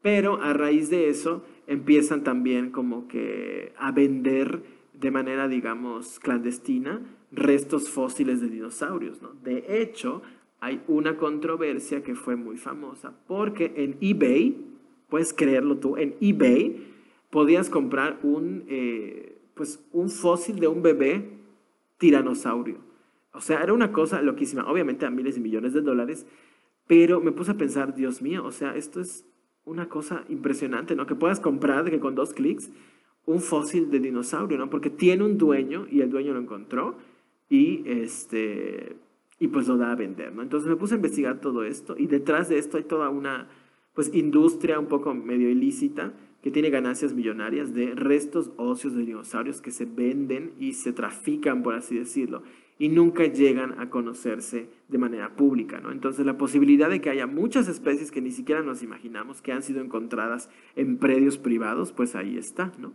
Pero 0.01 0.39
a 0.41 0.53
raíz 0.53 0.91
de 0.91 1.09
eso 1.09 1.43
empiezan 1.65 2.23
también 2.23 2.69
como 2.69 3.07
que 3.07 3.73
a 3.77 3.91
vender 3.91 4.63
de 4.93 5.09
manera, 5.09 5.47
digamos, 5.47 6.19
clandestina 6.19 7.01
restos 7.31 7.89
fósiles 7.89 8.39
de 8.39 8.49
dinosaurios. 8.49 9.21
¿no? 9.23 9.33
De 9.43 9.81
hecho, 9.81 10.21
hay 10.65 10.81
una 10.87 11.15
controversia 11.15 12.01
que 12.01 12.15
fue 12.15 12.35
muy 12.35 12.57
famosa 12.57 13.13
porque 13.27 13.71
en 13.75 13.97
eBay, 14.01 14.57
puedes 15.09 15.31
creerlo 15.31 15.77
tú, 15.77 15.95
en 15.95 16.15
eBay 16.19 16.87
podías 17.29 17.69
comprar 17.69 18.17
un, 18.23 18.63
eh, 18.67 19.37
pues, 19.53 19.85
un 19.91 20.09
fósil 20.09 20.59
de 20.59 20.67
un 20.67 20.81
bebé 20.81 21.29
tiranosaurio. 21.99 22.79
O 23.31 23.41
sea, 23.41 23.61
era 23.61 23.73
una 23.73 23.91
cosa 23.91 24.23
loquísima, 24.23 24.65
obviamente 24.67 25.05
a 25.05 25.11
miles 25.11 25.37
y 25.37 25.39
millones 25.39 25.73
de 25.73 25.81
dólares, 25.81 26.25
pero 26.87 27.21
me 27.21 27.31
puse 27.31 27.51
a 27.51 27.57
pensar, 27.57 27.93
Dios 27.93 28.23
mío, 28.23 28.43
o 28.43 28.51
sea, 28.51 28.75
esto 28.75 29.01
es 29.01 29.23
una 29.65 29.87
cosa 29.87 30.25
impresionante, 30.29 30.95
¿no? 30.95 31.05
Que 31.05 31.13
puedas 31.13 31.39
comprar 31.39 31.91
que 31.91 31.99
con 31.99 32.15
dos 32.15 32.33
clics 32.33 32.71
un 33.27 33.39
fósil 33.39 33.91
de 33.91 33.99
dinosaurio, 33.99 34.57
¿no? 34.57 34.71
Porque 34.71 34.89
tiene 34.89 35.23
un 35.25 35.37
dueño 35.37 35.85
y 35.91 36.01
el 36.01 36.09
dueño 36.09 36.33
lo 36.33 36.39
encontró 36.39 36.97
y 37.49 37.83
este 37.85 38.95
y 39.39 39.47
pues 39.49 39.67
lo 39.67 39.77
da 39.77 39.91
a 39.91 39.95
vender, 39.95 40.33
¿no? 40.33 40.41
Entonces 40.41 40.69
me 40.69 40.75
puse 40.75 40.93
a 40.93 40.97
investigar 40.97 41.41
todo 41.41 41.63
esto 41.63 41.95
y 41.97 42.07
detrás 42.07 42.49
de 42.49 42.57
esto 42.57 42.77
hay 42.77 42.83
toda 42.83 43.09
una 43.09 43.47
pues 43.93 44.13
industria 44.13 44.79
un 44.79 44.87
poco 44.87 45.13
medio 45.13 45.49
ilícita 45.49 46.13
que 46.41 46.51
tiene 46.51 46.69
ganancias 46.69 47.13
millonarias 47.13 47.73
de 47.73 47.95
restos 47.95 48.51
óseos 48.57 48.93
de 48.93 49.03
dinosaurios 49.05 49.61
que 49.61 49.71
se 49.71 49.85
venden 49.85 50.53
y 50.59 50.73
se 50.73 50.93
trafican, 50.93 51.63
por 51.63 51.73
así 51.73 51.97
decirlo, 51.97 52.43
y 52.77 52.89
nunca 52.89 53.25
llegan 53.25 53.79
a 53.79 53.89
conocerse 53.89 54.69
de 54.87 54.97
manera 54.97 55.35
pública, 55.35 55.79
¿no? 55.79 55.91
Entonces 55.91 56.25
la 56.25 56.37
posibilidad 56.37 56.89
de 56.89 57.01
que 57.01 57.09
haya 57.09 57.25
muchas 57.25 57.67
especies 57.67 58.11
que 58.11 58.21
ni 58.21 58.31
siquiera 58.31 58.61
nos 58.61 58.83
imaginamos 58.83 59.41
que 59.41 59.53
han 59.53 59.63
sido 59.63 59.81
encontradas 59.81 60.49
en 60.75 60.97
predios 60.97 61.37
privados, 61.37 61.93
pues 61.93 62.15
ahí 62.15 62.37
está, 62.37 62.73
¿no? 62.77 62.93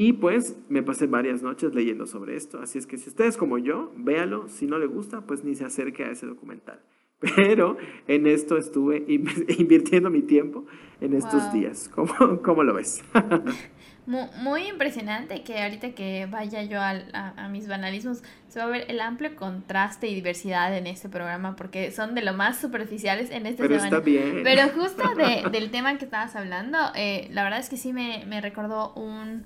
Y 0.00 0.12
pues 0.12 0.56
me 0.68 0.84
pasé 0.84 1.08
varias 1.08 1.42
noches 1.42 1.74
leyendo 1.74 2.06
sobre 2.06 2.36
esto, 2.36 2.60
así 2.60 2.78
es 2.78 2.86
que 2.86 2.98
si 2.98 3.08
ustedes 3.08 3.36
como 3.36 3.58
yo, 3.58 3.90
véalo, 3.96 4.46
si 4.46 4.68
no 4.68 4.78
le 4.78 4.86
gusta, 4.86 5.22
pues 5.22 5.42
ni 5.42 5.56
se 5.56 5.64
acerque 5.64 6.04
a 6.04 6.12
ese 6.12 6.24
documental. 6.24 6.78
Pero 7.36 7.76
en 8.06 8.28
esto 8.28 8.56
estuve 8.58 9.04
invirtiendo 9.58 10.08
mi 10.08 10.22
tiempo 10.22 10.66
en 11.00 11.14
estos 11.14 11.52
días. 11.52 11.90
¿Cómo, 11.92 12.40
¿Cómo, 12.44 12.62
lo 12.62 12.74
ves? 12.74 13.02
muy, 14.06 14.68
impresionante 14.68 15.42
que 15.42 15.60
ahorita 15.60 15.90
que 15.96 16.26
vaya 16.30 16.62
yo 16.62 16.80
a, 16.80 16.92
a, 17.36 17.48
mis 17.48 17.66
banalismos 17.66 18.22
se 18.46 18.60
va 18.60 18.66
a 18.66 18.68
ver 18.68 18.84
el 18.86 19.00
amplio 19.00 19.34
contraste 19.34 20.06
y 20.06 20.14
diversidad 20.14 20.76
en 20.78 20.86
este 20.86 21.08
programa 21.08 21.56
porque 21.56 21.90
son 21.90 22.14
de 22.14 22.22
lo 22.22 22.34
más 22.34 22.60
superficiales 22.60 23.32
en 23.32 23.46
este 23.46 23.64
Pero 23.64 23.74
está 23.74 23.98
bien. 23.98 24.42
Pero 24.44 24.62
justo 24.68 25.02
de, 25.16 25.50
del 25.50 25.72
tema 25.72 25.98
que 25.98 26.04
estabas 26.04 26.36
hablando, 26.36 26.78
eh, 26.94 27.26
la 27.32 27.42
verdad 27.42 27.58
es 27.58 27.68
que 27.68 27.76
sí 27.76 27.92
me, 27.92 28.24
me 28.28 28.40
recordó 28.40 28.94
un 28.94 29.44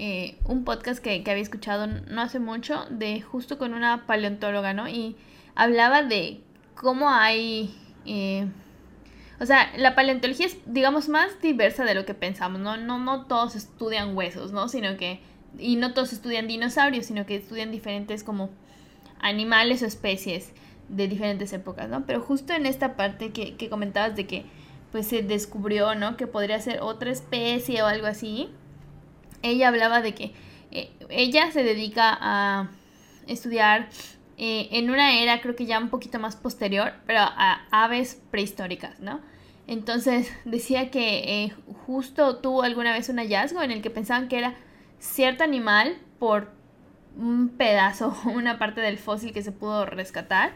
eh, 0.00 0.38
un 0.44 0.62
podcast 0.62 1.02
que, 1.02 1.24
había 1.26 1.42
escuchado 1.42 1.88
no 1.88 2.20
hace 2.20 2.38
mucho, 2.38 2.86
de 2.88 3.20
justo 3.20 3.58
con 3.58 3.74
una 3.74 4.06
paleontóloga, 4.06 4.72
¿no? 4.72 4.88
Y 4.88 5.16
hablaba 5.56 6.04
de 6.04 6.40
cómo 6.76 7.10
hay... 7.10 7.74
Eh, 8.06 8.46
o 9.40 9.46
sea, 9.46 9.72
la 9.76 9.96
paleontología 9.96 10.46
es, 10.46 10.58
digamos, 10.66 11.08
más 11.08 11.42
diversa 11.42 11.84
de 11.84 11.96
lo 11.96 12.06
que 12.06 12.14
pensamos, 12.14 12.60
¿no? 12.60 12.76
No, 12.76 13.00
no 13.00 13.26
todos 13.26 13.56
estudian 13.56 14.16
huesos, 14.16 14.52
¿no? 14.52 14.68
Sino 14.68 14.96
que... 14.96 15.20
Y 15.58 15.74
no 15.74 15.94
todos 15.94 16.12
estudian 16.12 16.46
dinosaurios, 16.46 17.06
sino 17.06 17.26
que 17.26 17.34
estudian 17.34 17.72
diferentes 17.72 18.22
como 18.22 18.50
animales 19.18 19.82
o 19.82 19.86
especies 19.86 20.52
de 20.88 21.08
diferentes 21.08 21.52
épocas, 21.52 21.88
¿no? 21.88 22.06
Pero 22.06 22.20
justo 22.20 22.52
en 22.52 22.66
esta 22.66 22.94
parte 22.94 23.32
que, 23.32 23.56
que 23.56 23.68
comentabas 23.68 24.14
de 24.14 24.28
que 24.28 24.44
pues 24.92 25.08
se 25.08 25.24
descubrió, 25.24 25.96
¿no? 25.96 26.16
Que 26.16 26.28
podría 26.28 26.60
ser 26.60 26.82
otra 26.82 27.10
especie 27.10 27.82
o 27.82 27.86
algo 27.86 28.06
así 28.06 28.48
ella 29.42 29.68
hablaba 29.68 30.02
de 30.02 30.14
que 30.14 30.32
eh, 30.70 30.90
ella 31.08 31.50
se 31.50 31.62
dedica 31.62 32.16
a 32.20 32.68
estudiar 33.26 33.88
eh, 34.36 34.68
en 34.72 34.90
una 34.90 35.20
era 35.20 35.40
creo 35.40 35.56
que 35.56 35.66
ya 35.66 35.78
un 35.78 35.88
poquito 35.88 36.18
más 36.18 36.36
posterior, 36.36 36.92
pero 37.06 37.20
a 37.20 37.66
aves 37.70 38.20
prehistóricas, 38.30 39.00
¿no? 39.00 39.20
Entonces 39.66 40.32
decía 40.44 40.90
que 40.90 41.44
eh, 41.44 41.52
justo 41.86 42.36
tuvo 42.36 42.62
alguna 42.62 42.92
vez 42.92 43.08
un 43.08 43.18
hallazgo 43.18 43.62
en 43.62 43.70
el 43.70 43.82
que 43.82 43.90
pensaban 43.90 44.28
que 44.28 44.38
era 44.38 44.54
cierto 44.98 45.44
animal 45.44 45.96
por 46.18 46.50
un 47.16 47.48
pedazo, 47.48 48.16
una 48.24 48.58
parte 48.58 48.80
del 48.80 48.98
fósil 48.98 49.32
que 49.32 49.42
se 49.42 49.52
pudo 49.52 49.86
rescatar, 49.86 50.52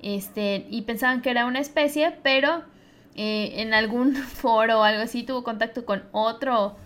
este, 0.00 0.66
y 0.70 0.82
pensaban 0.82 1.22
que 1.22 1.30
era 1.30 1.46
una 1.46 1.58
especie, 1.58 2.16
pero 2.22 2.62
en 3.20 3.74
algún 3.74 4.14
foro 4.14 4.78
o 4.78 4.82
algo 4.84 5.02
así 5.02 5.24
tuvo 5.24 5.42
contacto 5.42 5.84
con 5.84 6.04
otro 6.12 6.76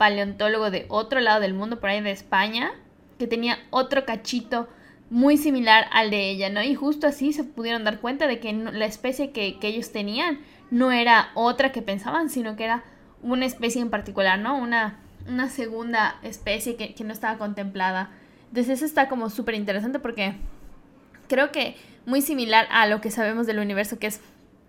paleontólogo 0.00 0.70
de 0.70 0.86
otro 0.88 1.20
lado 1.20 1.40
del 1.40 1.52
mundo, 1.52 1.78
por 1.78 1.90
ahí 1.90 2.00
de 2.00 2.10
España, 2.10 2.72
que 3.18 3.26
tenía 3.26 3.58
otro 3.68 4.06
cachito 4.06 4.66
muy 5.10 5.36
similar 5.36 5.84
al 5.92 6.08
de 6.10 6.30
ella, 6.30 6.48
¿no? 6.48 6.62
Y 6.62 6.74
justo 6.74 7.06
así 7.06 7.34
se 7.34 7.44
pudieron 7.44 7.84
dar 7.84 8.00
cuenta 8.00 8.26
de 8.26 8.40
que 8.40 8.50
la 8.50 8.86
especie 8.86 9.30
que, 9.30 9.58
ellos 9.60 9.92
tenían 9.92 10.40
no 10.70 10.90
era 10.90 11.28
otra 11.34 11.70
que 11.70 11.82
pensaban, 11.82 12.30
sino 12.30 12.56
que 12.56 12.64
era 12.64 12.82
una 13.20 13.44
especie 13.44 13.82
en 13.82 13.90
particular, 13.90 14.38
¿no? 14.38 14.56
Una, 14.56 15.00
una 15.28 15.50
segunda 15.50 16.18
especie 16.22 16.76
que, 16.76 16.94
que 16.94 17.04
no 17.04 17.12
estaba 17.12 17.36
contemplada. 17.36 18.08
Entonces 18.48 18.78
eso 18.78 18.86
está 18.86 19.06
como 19.06 19.28
súper 19.28 19.54
interesante 19.54 19.98
porque 19.98 20.32
creo 21.28 21.52
que 21.52 21.76
muy 22.06 22.22
similar 22.22 22.66
a 22.70 22.86
lo 22.86 23.02
que 23.02 23.10
sabemos 23.10 23.46
del 23.46 23.58
universo, 23.58 23.98
que 23.98 24.06
es 24.06 24.22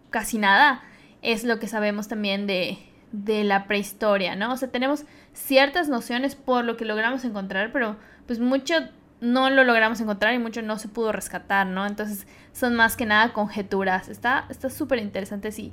casi 0.10 0.40
nada, 0.40 0.84
es 1.22 1.46
lo 1.46 1.58
que 1.58 1.70
sabemos 1.70 2.10
también 2.10 2.48
de, 2.48 2.80
de 3.12 3.44
la 3.44 3.68
prehistoria, 3.68 4.36
¿no? 4.36 4.54
O 4.54 4.58
sea, 4.58 4.70
tenemos 4.70 5.06
ciertas 5.34 5.90
nociones 5.90 6.36
por 6.36 6.66
lo 6.66 6.78
que 6.78 6.86
logramos 6.86 7.26
encontrar, 7.26 7.72
pero 7.72 7.98
pues 8.26 8.40
mucho 8.40 8.76
no 9.22 9.50
lo 9.50 9.64
logramos 9.64 10.02
encontrar 10.02 10.34
y 10.34 10.40
mucho 10.40 10.62
no 10.62 10.78
se 10.80 10.88
pudo 10.88 11.12
rescatar, 11.12 11.68
¿no? 11.68 11.86
Entonces 11.86 12.28
son 12.54 12.76
más 12.76 12.98
que 12.98 13.06
nada 13.06 13.34
conjeturas. 13.34 14.10
Está 14.10 14.48
súper 14.70 15.00
interesante 15.00 15.52
si, 15.52 15.72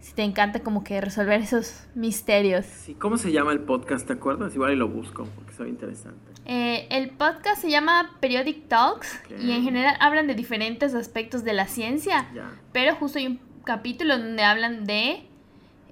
si 0.00 0.14
te 0.14 0.22
encanta 0.22 0.60
como 0.60 0.82
que 0.82 1.00
resolver 1.00 1.40
esos 1.40 1.86
misterios. 1.94 2.66
Sí, 2.66 2.94
¿cómo 2.94 3.16
se 3.16 3.30
llama 3.30 3.52
el 3.52 3.60
podcast? 3.60 4.06
¿Te 4.06 4.14
acuerdas? 4.14 4.54
Igual 4.54 4.72
y 4.72 4.76
lo 4.76 4.88
busco 4.88 5.24
porque 5.34 5.52
es 5.52 5.60
interesante. 5.60 6.32
Eh, 6.44 6.88
el 6.90 7.10
podcast 7.10 7.60
se 7.60 7.70
llama 7.70 8.16
Periodic 8.20 8.68
Talks 8.68 9.20
y 9.38 9.52
en 9.52 9.62
general 9.62 9.96
hablan 10.00 10.26
de 10.26 10.34
diferentes 10.34 10.94
aspectos 10.94 11.44
de 11.44 11.52
la 11.52 11.66
ciencia, 11.66 12.26
pero 12.72 12.94
justo 12.96 13.18
hay 13.18 13.26
un 13.26 13.40
capítulo 13.64 14.18
donde 14.18 14.42
hablan 14.42 14.84
de... 14.84 15.24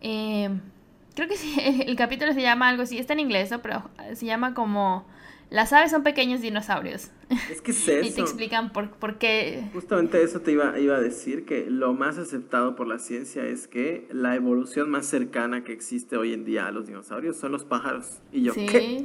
Eh, 0.00 0.50
creo 1.16 1.28
que 1.28 1.36
sí, 1.36 1.56
el, 1.86 1.96
capítulo 1.96 2.32
se 2.32 2.42
llama 2.42 2.68
algo 2.68 2.84
así, 2.84 2.98
está 2.98 3.14
en 3.14 3.20
inglés, 3.20 3.50
pero 3.62 3.90
se 4.14 4.26
llama 4.26 4.54
como 4.54 5.04
las 5.48 5.72
aves 5.72 5.90
son 5.92 6.02
pequeños 6.02 6.40
dinosaurios. 6.40 7.10
Es 7.50 7.60
que 7.60 7.72
es 7.72 7.88
eso. 7.88 8.06
y 8.06 8.10
te 8.12 8.20
explican 8.20 8.72
por, 8.72 8.90
por, 8.90 9.18
qué. 9.18 9.68
Justamente 9.72 10.22
eso 10.22 10.40
te 10.40 10.52
iba, 10.52 10.78
iba 10.78 10.96
a 10.96 11.00
decir, 11.00 11.44
que 11.44 11.68
lo 11.68 11.92
más 11.92 12.18
aceptado 12.18 12.76
por 12.76 12.86
la 12.86 13.00
ciencia 13.00 13.44
es 13.44 13.66
que 13.66 14.06
la 14.12 14.36
evolución 14.36 14.90
más 14.90 15.06
cercana 15.06 15.64
que 15.64 15.72
existe 15.72 16.16
hoy 16.16 16.32
en 16.32 16.44
día 16.44 16.68
a 16.68 16.70
los 16.70 16.86
dinosaurios 16.86 17.36
son 17.36 17.50
los 17.50 17.64
pájaros. 17.64 18.20
Y 18.30 18.42
yo, 18.42 18.52
sí. 18.52 18.66
¿qué? 18.66 19.04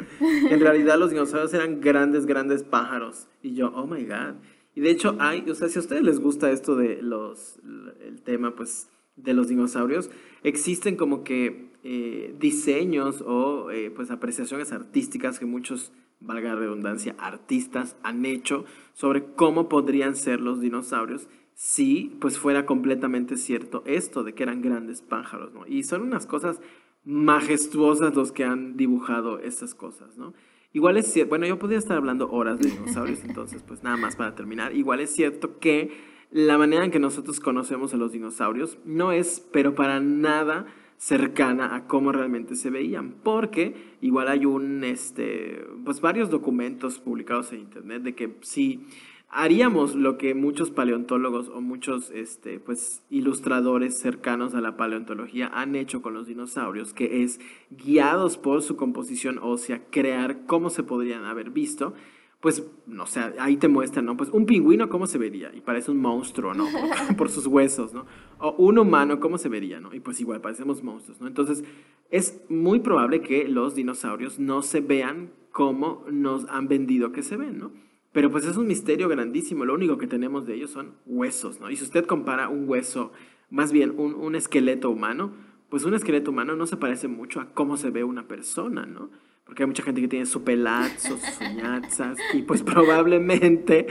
En 0.50 0.60
realidad 0.60 1.00
los 1.00 1.10
dinosaurios 1.10 1.54
eran 1.56 1.82
grandes, 1.82 2.28
grandes 2.28 2.62
pájaros. 2.62 3.28
Y 3.42 3.56
yo, 3.56 3.72
oh 3.76 3.88
my 3.88 4.04
god. 4.04 4.36
Y 4.76 4.82
de 4.82 4.92
hecho 4.92 5.16
hay, 5.20 5.50
o 5.50 5.56
sea, 5.56 5.68
si 5.68 5.80
a 5.80 5.82
ustedes 5.82 6.04
les 6.04 6.20
gusta 6.20 6.52
esto 6.52 6.76
de 6.76 7.02
los, 7.02 7.60
el 8.06 8.22
tema, 8.22 8.56
pues, 8.56 8.88
de 9.16 9.34
los 9.34 9.48
dinosaurios, 9.48 10.12
existen 10.44 10.96
como 10.96 11.24
que 11.24 11.71
eh, 11.84 12.36
diseños 12.40 13.24
o 13.26 13.72
eh, 13.72 13.92
pues 13.92 14.12
apreciaciones 14.12 14.72
artísticas 14.72 15.40
que 15.40 15.46
muchos, 15.46 15.92
valga 16.20 16.50
la 16.50 16.60
redundancia, 16.60 17.16
artistas 17.18 17.98
han 18.04 18.26
hecho 18.26 18.66
sobre 18.94 19.26
cómo 19.36 19.70
podrían 19.70 20.16
ser 20.16 20.42
los 20.42 20.62
dinosaurios 20.62 21.28
si 21.54 22.18
pues 22.20 22.38
fuera 22.40 22.66
completamente 22.66 23.38
cierto 23.38 23.84
esto 23.86 24.24
de 24.24 24.34
que 24.34 24.44
eran 24.44 24.62
grandes 24.62 25.02
pájaros, 25.02 25.54
¿no? 25.54 25.68
Y 25.68 25.84
son 25.84 26.02
unas 26.02 26.26
cosas 26.26 26.60
majestuosas 27.04 28.16
los 28.16 28.32
que 28.32 28.44
han 28.44 28.78
dibujado 28.78 29.40
estas 29.40 29.76
cosas, 29.76 30.18
¿no? 30.18 30.34
Igual 30.74 30.98
es 30.98 31.12
cierto, 31.12 31.30
bueno, 31.30 31.46
yo 31.46 31.60
podría 31.60 31.80
estar 31.80 31.98
hablando 31.98 32.32
horas 32.32 32.60
de 32.60 32.70
dinosaurios, 32.70 33.24
entonces 33.24 33.62
pues 33.62 33.84
nada 33.84 33.98
más 33.98 34.16
para 34.16 34.36
terminar, 34.36 34.76
igual 34.76 35.02
es 35.02 35.14
cierto 35.14 35.60
que 35.60 35.92
la 36.32 36.58
manera 36.58 36.86
en 36.86 36.92
que 36.92 37.00
nosotros 37.00 37.42
conocemos 37.42 37.94
a 37.94 37.98
los 37.98 38.14
dinosaurios 38.14 38.78
no 38.86 39.12
es, 39.12 39.46
pero 39.52 39.76
para 39.76 40.00
nada, 40.00 40.66
cercana 41.02 41.76
a 41.76 41.88
cómo 41.88 42.12
realmente 42.12 42.56
se 42.56 42.70
veían, 42.70 43.16
porque 43.24 43.74
igual 44.02 44.28
hay 44.28 44.46
un, 44.46 44.84
este, 44.84 45.66
pues 45.84 46.00
varios 46.00 46.30
documentos 46.30 47.00
publicados 47.00 47.52
en 47.52 47.62
internet 47.62 48.04
de 48.04 48.14
que 48.14 48.36
si 48.42 48.86
haríamos 49.28 49.96
lo 49.96 50.20
que 50.20 50.36
muchos 50.36 50.70
paleontólogos 50.70 51.50
o 51.50 51.60
muchos, 51.60 52.12
este, 52.12 52.60
pues 52.60 53.02
ilustradores 53.10 53.98
cercanos 53.98 54.54
a 54.54 54.62
la 54.62 54.78
paleontología 54.78 55.50
han 55.52 55.76
hecho 55.76 56.04
con 56.04 56.14
los 56.14 56.28
dinosaurios, 56.28 56.94
que 56.94 57.24
es 57.24 57.40
guiados 57.72 58.38
por 58.38 58.62
su 58.62 58.76
composición 58.76 59.40
ósea 59.42 59.82
crear 59.90 60.46
cómo 60.46 60.70
se 60.70 60.84
podrían 60.84 61.26
haber 61.26 61.50
visto, 61.50 61.96
pues, 62.42 62.66
no 62.88 63.06
sé, 63.06 63.22
ahí 63.40 63.56
te 63.58 63.68
muestran, 63.68 64.06
¿no? 64.06 64.18
Pues 64.18 64.32
un 64.32 64.48
pingüino, 64.48 64.90
¿cómo 64.90 65.06
se 65.06 65.20
vería? 65.20 65.52
Y 65.54 65.62
parece 65.62 65.92
un 65.92 66.00
monstruo, 66.00 66.56
¿no? 66.56 66.66
Por, 66.66 67.16
por, 67.18 67.30
sus 67.30 67.46
huesos, 67.46 67.94
¿no? 67.94 68.06
O 68.40 68.52
un 68.54 68.80
humano, 68.80 69.20
¿cómo 69.20 69.38
se 69.38 69.48
vería, 69.48 69.80
¿no? 69.80 69.94
Y 69.94 70.00
pues 70.00 70.20
igual, 70.20 70.42
parecemos 70.42 70.84
monstruos, 70.84 71.22
¿no? 71.22 71.28
Entonces, 71.28 71.64
es 72.10 72.42
muy 72.50 72.80
probable 72.80 73.22
que 73.22 73.48
los 73.48 73.76
dinosaurios 73.76 74.40
no 74.40 74.64
se 74.64 74.82
vean 74.82 75.32
como 75.52 76.04
nos 76.10 76.46
han 76.50 76.68
vendido 76.68 77.12
que 77.12 77.22
se 77.22 77.38
ven, 77.38 77.60
¿no? 77.60 77.72
Pero 78.12 78.32
pues 78.32 78.46
es 78.46 78.58
un 78.58 78.68
misterio 78.68 79.08
grandísimo, 79.08 79.64
lo 79.64 79.74
único 79.74 79.98
que 79.98 80.08
tenemos 80.08 80.46
de 80.46 80.56
ellos 80.56 80.72
son 80.72 80.96
huesos, 81.06 81.62
¿no? 81.62 81.70
Y 81.70 81.76
si 81.76 81.84
usted 81.84 82.06
compara 82.06 82.50
un 82.50 82.68
hueso, 82.68 83.12
más 83.50 83.72
bien 83.72 83.94
un, 83.98 84.16
un 84.16 84.36
esqueleto 84.36 84.90
humano, 84.90 85.32
pues 85.70 85.86
un 85.86 85.94
esqueleto 85.94 86.32
humano 86.32 86.56
no 86.56 86.66
se 86.66 86.76
parece 86.76 87.08
mucho 87.08 87.40
a 87.40 87.54
cómo 87.54 87.78
se 87.78 87.92
ve 87.92 88.04
una 88.04 88.28
persona, 88.28 88.86
¿no? 88.86 89.12
Porque 89.46 89.64
hay 89.64 89.68
mucha 89.68 89.84
gente 89.84 90.02
que 90.02 90.08
tiene 90.08 90.26
su 90.26 90.44
pelazo, 90.44 91.18
sus 91.18 91.42
uñazas, 91.42 92.18
y 92.34 92.44
pues 92.44 92.64
probablemente 92.64 93.88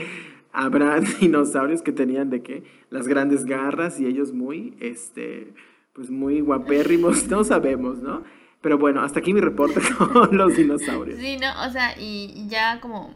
habrá 0.51 0.99
dinosaurios 1.19 1.81
que 1.81 1.91
tenían 1.91 2.29
de 2.29 2.41
qué, 2.41 2.63
las 2.89 3.07
grandes 3.07 3.45
garras 3.45 3.99
y 3.99 4.05
ellos 4.05 4.33
muy, 4.33 4.75
este, 4.79 5.53
pues 5.93 6.09
muy 6.09 6.41
guapérrimos, 6.41 7.27
no 7.29 7.43
sabemos, 7.43 7.99
¿no? 7.99 8.23
Pero 8.61 8.77
bueno, 8.77 9.01
hasta 9.01 9.19
aquí 9.19 9.33
mi 9.33 9.41
reporte 9.41 9.81
con 9.97 10.37
los 10.37 10.55
dinosaurios. 10.55 11.19
Sí, 11.19 11.37
no, 11.37 11.65
o 11.65 11.71
sea, 11.71 11.95
y 11.99 12.47
ya 12.47 12.79
como, 12.79 13.11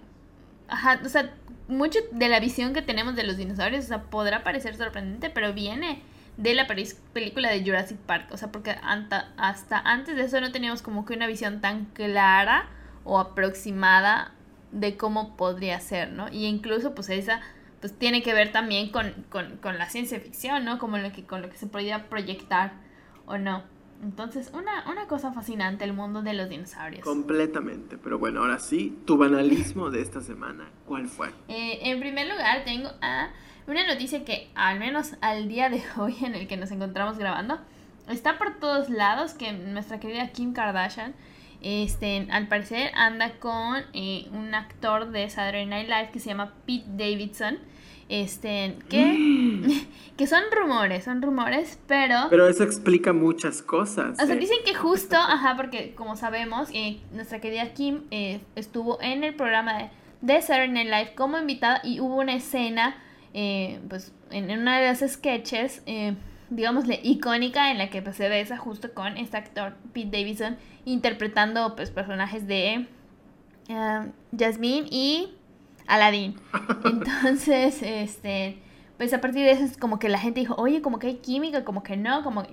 ajá, 0.68 1.00
o 1.06 1.10
sea, 1.10 1.36
mucho 1.68 2.00
de 2.12 2.30
la 2.30 2.40
visión 2.40 2.74
que 2.74 2.82
tenemos 2.82 3.16
de 3.16 3.24
los 3.24 3.38
dinosaurios, 3.38 3.86
o 3.86 3.88
sea, 3.88 4.04
podrá 4.04 4.44
parecer 4.44 4.76
sorprendente, 4.76 5.30
pero 5.30 5.54
viene 5.54 6.02
de 6.38 6.54
la 6.54 6.68
película 6.68 7.50
de 7.50 7.64
Jurassic 7.64 7.98
Park. 7.98 8.30
O 8.32 8.38
sea, 8.38 8.52
porque 8.52 8.76
hasta 8.82 9.80
antes 9.80 10.16
de 10.16 10.24
eso 10.24 10.42
no 10.42 10.52
teníamos 10.52 10.82
como 10.82 11.06
que 11.06 11.14
una 11.14 11.28
visión 11.28 11.62
tan 11.62 11.86
clara 11.86 12.68
o 13.04 13.20
aproximada 13.20 14.34
de 14.72 14.98
cómo 14.98 15.38
podría 15.38 15.80
ser, 15.80 16.12
¿no? 16.12 16.28
Y 16.32 16.46
incluso 16.46 16.94
pues 16.94 17.10
esa 17.10 17.42
pues 17.80 17.98
tiene 17.98 18.24
que 18.24 18.34
ver 18.34 18.52
también 18.52 18.90
con, 18.90 19.14
la 19.64 19.90
ciencia 19.90 20.20
ficción, 20.20 20.66
¿no? 20.66 20.80
Como 20.80 20.98
lo 20.98 21.12
que, 21.12 21.24
con 21.26 21.42
lo 21.42 21.50
que 21.50 21.58
se 21.58 21.68
podía 21.68 22.10
proyectar 22.10 22.74
o 23.26 23.38
no. 23.38 23.64
Entonces, 24.04 24.52
una, 24.54 24.90
una 24.90 25.08
cosa 25.08 25.32
fascinante 25.32 25.84
el 25.84 25.94
mundo 25.94 26.22
de 26.22 26.34
los 26.34 26.50
dinosaurios. 26.50 27.04
Completamente. 27.04 27.98
Pero 27.98 28.20
bueno, 28.20 28.42
ahora 28.42 28.60
sí, 28.60 28.98
tu 29.06 29.18
banalismo 29.18 29.90
de 29.90 30.02
esta 30.02 30.22
semana, 30.22 30.70
¿cuál 30.86 31.08
fue? 31.08 31.30
Eh, 31.48 31.80
en 31.84 32.00
primer 32.00 32.28
lugar, 32.28 32.64
tengo 32.66 32.90
a 33.02 33.30
una 33.68 33.88
noticia 33.88 34.24
que, 34.24 34.50
al 34.56 34.80
menos 34.80 35.14
al 35.22 35.48
día 35.48 35.70
de 35.70 35.82
hoy 35.98 36.16
en 36.22 36.36
el 36.36 36.48
que 36.48 36.58
nos 36.58 36.72
encontramos 36.72 37.18
grabando, 37.18 37.60
está 38.10 38.38
por 38.38 38.60
todos 38.60 38.90
lados 38.90 39.34
que 39.34 39.52
nuestra 39.54 40.00
querida 40.00 40.28
Kim 40.30 40.54
Kardashian, 40.54 41.14
este, 41.62 42.28
al 42.30 42.48
parecer 42.48 42.92
anda 42.94 43.32
con 43.40 43.84
eh, 43.94 44.28
un 44.32 44.54
actor 44.54 45.10
de 45.10 45.30
Saturday 45.30 45.66
Night 45.66 45.88
Live 45.88 46.10
que 46.12 46.20
se 46.20 46.30
llama 46.30 46.54
Pete 46.68 46.86
Davidson. 46.90 47.58
Este, 48.08 48.78
que, 48.90 49.88
que 50.18 50.28
son 50.28 50.44
rumores, 50.52 51.04
son 51.04 51.22
rumores, 51.22 51.80
pero... 51.88 52.16
Pero 52.30 52.48
eso 52.48 52.64
explica 52.64 53.14
muchas 53.14 53.62
cosas. 53.62 54.20
O 54.22 54.26
sea, 54.26 54.36
¿eh? 54.36 54.40
dicen 54.40 54.60
que 54.66 54.76
justo, 54.76 55.16
ajá, 55.16 55.56
porque 55.56 55.94
como 55.96 56.16
sabemos, 56.16 56.70
eh, 56.74 57.00
nuestra 57.12 57.40
querida 57.40 57.74
Kim 57.74 58.04
estuvo 58.56 59.02
en 59.02 59.24
el 59.24 59.36
programa 59.36 59.78
de, 59.78 59.90
de 60.22 60.42
Saturday 60.42 60.70
Night 60.70 60.90
Live 60.90 61.16
como 61.16 61.38
invitada 61.38 61.82
y 61.84 62.00
hubo 62.00 62.18
una 62.18 62.36
escena 62.36 62.98
eh, 63.38 63.82
pues 63.90 64.14
en, 64.32 64.50
una 64.50 64.80
de 64.80 64.86
las 64.86 65.00
sketches, 65.06 65.84
eh, 65.88 66.16
digámosle, 66.50 67.02
icónica 67.04 67.70
en 67.70 67.78
la 67.78 67.90
que 67.90 68.02
pues, 68.02 68.16
se 68.16 68.30
besa 68.30 68.56
justo 68.56 68.94
con 68.94 69.18
este 69.18 69.36
actor 69.36 69.74
Pete 69.92 70.18
Davidson 70.18 70.56
interpretando 70.86 71.76
pues 71.76 71.92
personajes 71.92 72.48
de 72.48 72.88
uh, 73.68 74.10
Jasmine 74.40 74.88
y 74.90 75.35
Aladdin. 75.88 76.36
Entonces, 76.86 77.82
este, 77.82 78.58
pues 78.98 79.14
a 79.14 79.22
partir 79.22 79.44
de 79.44 79.52
eso 79.52 79.64
es 79.64 79.78
como 79.78 80.00
que 80.00 80.10
la 80.10 80.20
gente 80.20 80.40
dijo, 80.40 80.56
oye, 80.56 80.82
como 80.82 81.00
que 81.00 81.08
hay 81.08 81.16
química, 81.16 81.66
como 81.66 81.84
que 81.84 81.98
no, 81.98 82.24
como 82.24 82.46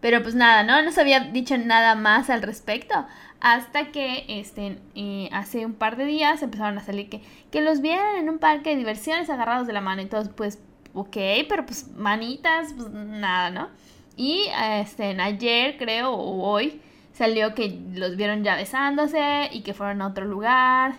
Pero 0.00 0.22
pues 0.22 0.34
nada, 0.34 0.62
¿no? 0.62 0.82
No 0.82 0.92
se 0.92 1.00
había 1.00 1.20
dicho 1.20 1.56
nada 1.58 1.94
más 1.94 2.30
al 2.30 2.42
respecto. 2.42 2.94
Hasta 3.40 3.92
que 3.92 4.24
este, 4.28 4.78
eh, 4.94 5.28
hace 5.32 5.66
un 5.66 5.74
par 5.74 5.96
de 5.96 6.06
días 6.06 6.42
empezaron 6.42 6.78
a 6.78 6.82
salir 6.82 7.10
que, 7.10 7.22
que 7.50 7.60
los 7.60 7.80
vieron 7.82 8.16
en 8.16 8.30
un 8.30 8.38
parque 8.38 8.70
de 8.70 8.76
diversiones 8.76 9.28
agarrados 9.28 9.66
de 9.66 9.74
la 9.74 9.80
mano. 9.80 10.06
Todos, 10.08 10.30
pues, 10.30 10.58
ok, 10.94 11.16
pero 11.48 11.66
pues 11.66 11.88
manitas, 11.96 12.72
pues 12.74 12.88
nada, 12.90 13.50
¿no? 13.50 13.68
Y 14.16 14.46
este, 14.80 15.20
ayer, 15.20 15.76
creo, 15.76 16.12
o 16.12 16.48
hoy, 16.48 16.80
salió 17.12 17.54
que 17.54 17.80
los 17.94 18.16
vieron 18.16 18.44
ya 18.44 18.56
besándose 18.56 19.48
y 19.52 19.62
que 19.62 19.74
fueron 19.74 20.02
a 20.02 20.06
otro 20.08 20.24
lugar. 20.24 20.94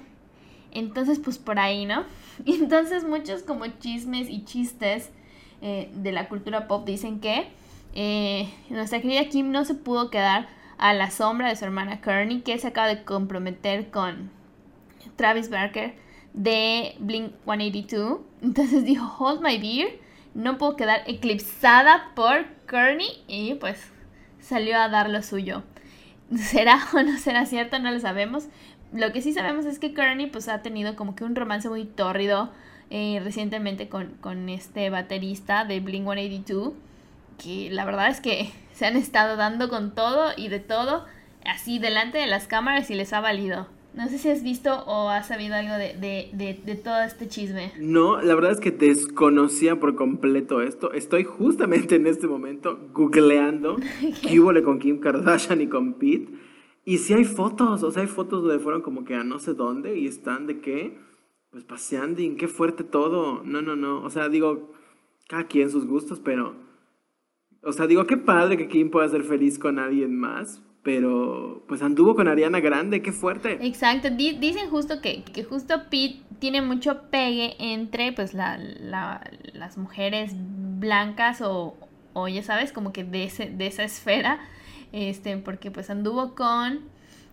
Entonces, 0.75 1.19
pues 1.19 1.39
por 1.39 1.57
ahí, 1.57 1.85
¿no? 1.85 2.03
Y 2.45 2.55
entonces 2.61 3.03
muchos 3.03 3.41
como 3.41 3.65
chismes 3.67 4.29
y 4.29 4.45
chistes 4.45 5.09
eh, 5.61 5.89
de 5.95 6.11
la 6.11 6.27
cultura 6.29 6.67
pop 6.67 6.85
dicen 6.85 7.19
que 7.19 7.47
eh, 7.95 8.53
nuestra 8.69 9.01
querida 9.01 9.29
Kim 9.29 9.51
no 9.51 9.65
se 9.65 9.73
pudo 9.73 10.11
quedar 10.11 10.47
a 10.77 10.93
la 10.93 11.09
sombra 11.09 11.49
de 11.49 11.55
su 11.55 11.65
hermana 11.65 12.01
Kearney, 12.01 12.41
que 12.41 12.57
se 12.59 12.67
acaba 12.67 12.87
de 12.87 13.03
comprometer 13.03 13.89
con 13.89 14.29
Travis 15.15 15.49
Barker 15.49 15.95
de 16.33 16.95
Blink 16.99 17.31
182. 17.45 18.19
Entonces 18.41 18.83
dijo, 18.85 19.15
hold 19.17 19.41
my 19.41 19.57
beer, 19.57 19.99
no 20.33 20.57
puedo 20.57 20.75
quedar 20.75 21.03
eclipsada 21.07 22.11
por 22.15 22.45
Kearney 22.67 23.23
y 23.27 23.55
pues 23.55 23.91
salió 24.39 24.77
a 24.77 24.89
dar 24.89 25.09
lo 25.09 25.23
suyo. 25.23 25.63
¿Será 26.35 26.79
o 26.93 27.01
no 27.01 27.17
será 27.17 27.45
cierto? 27.45 27.79
No 27.79 27.91
lo 27.91 27.99
sabemos. 27.99 28.47
Lo 28.93 29.11
que 29.11 29.21
sí 29.21 29.33
sabemos 29.33 29.65
es 29.65 29.79
que 29.79 29.93
Kearney 29.93 30.27
pues 30.27 30.47
ha 30.47 30.61
tenido 30.61 30.95
como 30.95 31.15
que 31.15 31.23
un 31.23 31.35
romance 31.35 31.69
muy 31.69 31.85
tórrido 31.85 32.51
eh, 32.89 33.19
recientemente 33.23 33.89
con, 33.89 34.11
con 34.21 34.47
este 34.49 34.89
baterista 34.89 35.65
de 35.65 35.79
Blink 35.79 36.05
182 36.05 36.73
que 37.43 37.69
la 37.71 37.85
verdad 37.85 38.09
es 38.09 38.21
que 38.21 38.49
se 38.73 38.85
han 38.85 38.95
estado 38.95 39.35
dando 39.35 39.69
con 39.69 39.93
todo 39.95 40.31
y 40.35 40.49
de 40.49 40.59
todo 40.59 41.05
así 41.45 41.79
delante 41.79 42.17
de 42.17 42.27
las 42.27 42.47
cámaras 42.47 42.89
y 42.89 42.95
les 42.95 43.13
ha 43.13 43.21
valido. 43.21 43.67
No 43.93 44.09
sé 44.09 44.17
si 44.17 44.29
has 44.29 44.43
visto 44.43 44.83
o 44.87 45.07
has 45.07 45.27
sabido 45.27 45.55
algo 45.55 45.75
de, 45.75 45.93
de, 45.93 46.59
de, 46.65 46.75
todo 46.75 47.01
este 47.03 47.29
chisme. 47.29 47.71
No, 47.79 48.21
la 48.21 48.35
verdad 48.35 48.51
es 48.51 48.59
que 48.59 48.71
desconocía 48.71 49.79
por 49.79 49.95
completo 49.95 50.61
esto. 50.61 50.91
Estoy 50.91 51.23
justamente 51.23 51.95
en 51.95 52.05
este 52.05 52.27
momento 52.27 52.77
googleando 52.93 53.77
qué 54.21 54.37
hubo 54.37 54.51
con 54.65 54.79
Kim 54.79 54.99
Kardashian 54.99 55.61
y 55.61 55.67
con 55.67 55.93
Pete. 55.93 56.27
Y 56.85 56.99
si 56.99 57.13
hay 57.13 57.25
fotos, 57.25 57.83
o 57.83 57.91
sea, 57.91 58.03
hay 58.03 58.07
fotos 58.07 58.43
donde 58.43 58.59
fueron 58.59 58.81
como 58.81 59.03
que 59.03 59.15
a 59.15 59.23
no 59.23 59.39
sé 59.39 59.53
dónde 59.53 59.97
y 59.97 60.07
están 60.07 60.47
de 60.47 60.61
qué, 60.61 60.97
pues 61.51 61.63
paseando 61.63 62.21
y 62.21 62.35
qué 62.35 62.47
fuerte 62.47 62.83
todo. 62.83 63.43
No, 63.43 63.61
no, 63.61 63.75
no. 63.75 64.03
O 64.03 64.09
sea, 64.09 64.29
digo, 64.29 64.71
cada 65.27 65.47
quien 65.47 65.69
sus 65.71 65.85
gustos, 65.87 66.19
pero 66.19 66.55
o 67.65 67.73
sea, 67.73 67.87
digo, 67.87 68.05
qué 68.05 68.15
padre 68.15 68.57
que 68.57 68.67
Kim 68.67 68.91
pueda 68.91 69.09
ser 69.09 69.23
feliz 69.23 69.57
con 69.57 69.79
alguien 69.79 70.15
más, 70.15 70.61
pero 70.83 71.65
pues 71.67 71.81
anduvo 71.81 72.15
con 72.15 72.27
Ariana 72.27 72.59
Grande, 72.59 73.01
qué 73.01 73.11
fuerte. 73.11 73.57
Exacto, 73.59 74.09
dicen 74.11 74.69
justo 74.69 75.01
que, 75.01 75.23
que 75.23 75.43
justo 75.43 75.73
Pete 75.89 76.21
tiene 76.37 76.61
mucho 76.61 77.09
pegue 77.09 77.55
entre 77.57 78.13
pues 78.13 78.35
la, 78.35 78.59
las 79.53 79.79
mujeres 79.79 80.33
blancas 80.35 81.41
o, 81.41 81.75
o, 82.13 82.27
ya 82.27 82.43
sabes, 82.43 82.71
como 82.71 82.93
que 82.93 83.03
de, 83.03 83.23
ese, 83.23 83.49
de 83.49 83.65
esa 83.65 83.83
esfera, 83.83 84.39
este, 84.91 85.37
porque 85.37 85.71
pues 85.71 85.89
anduvo 85.89 86.35
con 86.35 86.81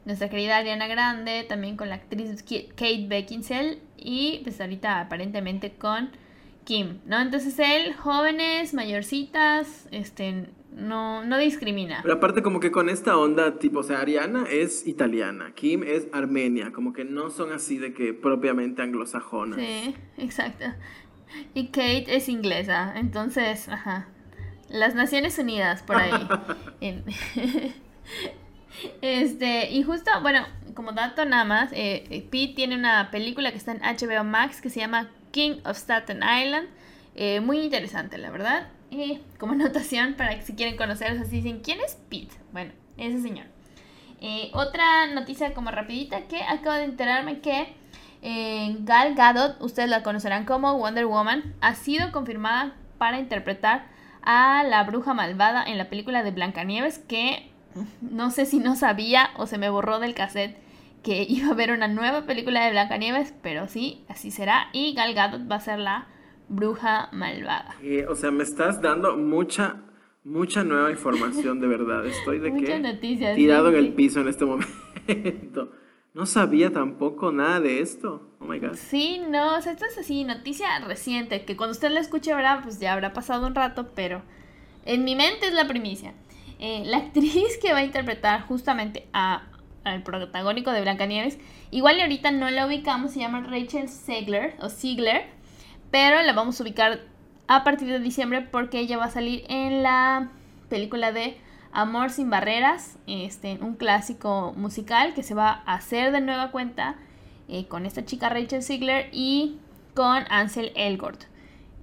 nuestra 0.04 0.28
querida 0.28 0.56
Ariana 0.56 0.88
Grande, 0.88 1.44
también 1.48 1.76
con 1.76 1.88
la 1.88 1.96
actriz 1.96 2.42
Kate 2.42 3.06
Beckinsale 3.08 3.78
y 3.96 4.40
pues 4.42 4.60
ahorita 4.60 5.00
aparentemente 5.00 5.72
con 5.72 6.10
Kim, 6.64 6.98
¿no? 7.06 7.20
Entonces 7.20 7.58
él, 7.58 7.94
jóvenes, 7.94 8.74
mayorcitas, 8.74 9.88
este, 9.90 10.48
no, 10.76 11.24
no 11.24 11.38
discrimina. 11.38 12.00
Pero 12.02 12.14
aparte 12.14 12.42
como 12.42 12.60
que 12.60 12.70
con 12.70 12.88
esta 12.88 13.16
onda, 13.16 13.58
tipo, 13.58 13.80
o 13.80 13.82
sea, 13.82 14.00
Ariana 14.00 14.44
es 14.50 14.86
italiana, 14.86 15.52
Kim 15.54 15.82
es 15.82 16.08
armenia, 16.12 16.72
como 16.72 16.92
que 16.92 17.04
no 17.04 17.30
son 17.30 17.52
así 17.52 17.78
de 17.78 17.92
que 17.92 18.14
propiamente 18.14 18.82
anglosajonas. 18.82 19.58
Sí, 19.58 19.94
exacto. 20.18 20.66
Y 21.54 21.68
Kate 21.68 22.16
es 22.16 22.28
inglesa, 22.28 22.92
entonces, 22.96 23.68
ajá. 23.68 24.08
Las 24.72 24.94
Naciones 24.94 25.38
Unidas, 25.38 25.82
por 25.82 25.96
ahí. 25.96 26.10
este, 29.02 29.70
y 29.70 29.82
justo, 29.82 30.10
bueno, 30.22 30.44
como 30.74 30.92
dato 30.92 31.24
nada 31.24 31.44
más, 31.44 31.70
eh, 31.72 32.26
Pete 32.30 32.54
tiene 32.54 32.76
una 32.76 33.10
película 33.10 33.52
que 33.52 33.58
está 33.58 33.72
en 33.72 33.80
HBO 33.80 34.24
Max 34.24 34.60
que 34.60 34.70
se 34.70 34.80
llama 34.80 35.10
King 35.30 35.60
of 35.64 35.76
Staten 35.76 36.22
Island. 36.22 36.68
Eh, 37.14 37.40
muy 37.40 37.60
interesante, 37.60 38.18
la 38.18 38.30
verdad. 38.30 38.68
Y 38.90 39.20
como 39.38 39.52
anotación, 39.54 40.14
para 40.14 40.34
que 40.36 40.42
si 40.42 40.54
quieren 40.54 40.76
conocerlos, 40.76 41.20
así 41.20 41.36
dicen, 41.36 41.60
¿quién 41.60 41.80
es 41.80 41.96
Pete? 42.08 42.34
Bueno, 42.52 42.72
ese 42.96 43.20
señor. 43.20 43.46
Eh, 44.20 44.50
otra 44.54 45.06
noticia 45.12 45.52
como 45.52 45.70
rapidita 45.70 46.22
que 46.28 46.42
acabo 46.42 46.76
de 46.76 46.84
enterarme 46.84 47.40
que 47.40 47.74
eh, 48.22 48.76
Gal 48.80 49.16
Gadot, 49.16 49.60
ustedes 49.60 49.90
la 49.90 50.04
conocerán 50.04 50.44
como 50.44 50.78
Wonder 50.78 51.06
Woman, 51.06 51.54
ha 51.60 51.74
sido 51.74 52.12
confirmada 52.12 52.76
para 52.98 53.18
interpretar 53.18 53.86
a 54.22 54.64
la 54.64 54.84
bruja 54.84 55.14
malvada 55.14 55.64
en 55.64 55.78
la 55.78 55.88
película 55.88 56.22
de 56.22 56.30
Blancanieves 56.30 56.98
que 56.98 57.50
no 58.00 58.30
sé 58.30 58.46
si 58.46 58.58
no 58.58 58.76
sabía 58.76 59.30
o 59.36 59.46
se 59.46 59.58
me 59.58 59.70
borró 59.70 59.98
del 59.98 60.14
cassette 60.14 60.56
que 61.02 61.22
iba 61.28 61.48
a 61.48 61.52
haber 61.52 61.72
una 61.72 61.88
nueva 61.88 62.26
película 62.26 62.64
de 62.64 62.70
Blancanieves, 62.70 63.34
pero 63.42 63.68
sí, 63.68 64.04
así 64.08 64.30
será. 64.30 64.68
Y 64.72 64.94
Gal 64.94 65.14
Gadot 65.14 65.50
va 65.50 65.56
a 65.56 65.60
ser 65.60 65.78
la 65.78 66.06
bruja 66.48 67.08
malvada. 67.12 67.74
Eh, 67.82 68.06
o 68.08 68.14
sea, 68.14 68.30
me 68.30 68.44
estás 68.44 68.80
dando 68.80 69.16
mucha, 69.16 69.82
mucha 70.24 70.64
nueva 70.64 70.90
información, 70.90 71.60
de 71.60 71.66
verdad. 71.66 72.06
Estoy 72.06 72.38
de 72.38 72.52
que 72.54 73.34
tirado 73.34 73.70
sí, 73.70 73.76
en 73.76 73.84
el 73.84 73.92
piso 73.94 74.20
en 74.20 74.28
este 74.28 74.44
momento. 74.44 75.72
No 76.14 76.26
sabía 76.26 76.70
tampoco 76.70 77.32
nada 77.32 77.60
de 77.60 77.80
esto. 77.80 78.28
Oh 78.38 78.44
my 78.44 78.58
god. 78.58 78.74
Sí, 78.74 79.22
no, 79.30 79.56
o 79.56 79.62
sea, 79.62 79.72
esto 79.72 79.86
es 79.86 79.96
así, 79.96 80.24
noticia 80.24 80.78
reciente, 80.80 81.44
que 81.44 81.56
cuando 81.56 81.72
usted 81.72 81.90
la 81.90 82.00
escuche, 82.00 82.34
¿verdad? 82.34 82.60
Pues 82.62 82.78
ya 82.80 82.92
habrá 82.92 83.14
pasado 83.14 83.46
un 83.46 83.54
rato, 83.54 83.92
pero 83.94 84.22
en 84.84 85.04
mi 85.04 85.16
mente 85.16 85.46
es 85.46 85.54
la 85.54 85.66
primicia. 85.66 86.12
Eh, 86.58 86.82
la 86.84 86.96
actriz 86.98 87.56
que 87.62 87.72
va 87.72 87.78
a 87.78 87.84
interpretar 87.84 88.42
justamente 88.42 89.08
a, 89.14 89.46
al 89.84 90.02
protagónico 90.02 90.70
de 90.70 90.82
Blancanieves, 90.82 91.38
igual 91.70 91.96
y 91.96 92.02
ahorita 92.02 92.30
no 92.30 92.50
la 92.50 92.66
ubicamos, 92.66 93.12
se 93.12 93.20
llama 93.20 93.40
Rachel 93.40 93.88
Segler, 93.88 94.54
o 94.60 94.68
Ziegler, 94.68 95.24
pero 95.90 96.22
la 96.22 96.32
vamos 96.34 96.60
a 96.60 96.62
ubicar 96.62 97.00
a 97.48 97.64
partir 97.64 97.88
de 97.88 98.00
diciembre 98.00 98.42
porque 98.42 98.80
ella 98.80 98.98
va 98.98 99.06
a 99.06 99.10
salir 99.10 99.44
en 99.48 99.82
la 99.82 100.30
película 100.68 101.10
de 101.10 101.38
Amor 101.72 102.10
sin 102.10 102.28
barreras, 102.28 102.98
este, 103.06 103.58
un 103.62 103.74
clásico 103.74 104.52
musical 104.56 105.14
que 105.14 105.22
se 105.22 105.34
va 105.34 105.62
a 105.64 105.74
hacer 105.74 106.12
de 106.12 106.20
nueva 106.20 106.50
cuenta 106.50 106.96
eh, 107.48 107.66
con 107.66 107.86
esta 107.86 108.04
chica 108.04 108.28
Rachel 108.28 108.62
Ziegler 108.62 109.08
y 109.10 109.56
con 109.94 110.24
Ansel 110.28 110.72
Elgort. 110.74 111.24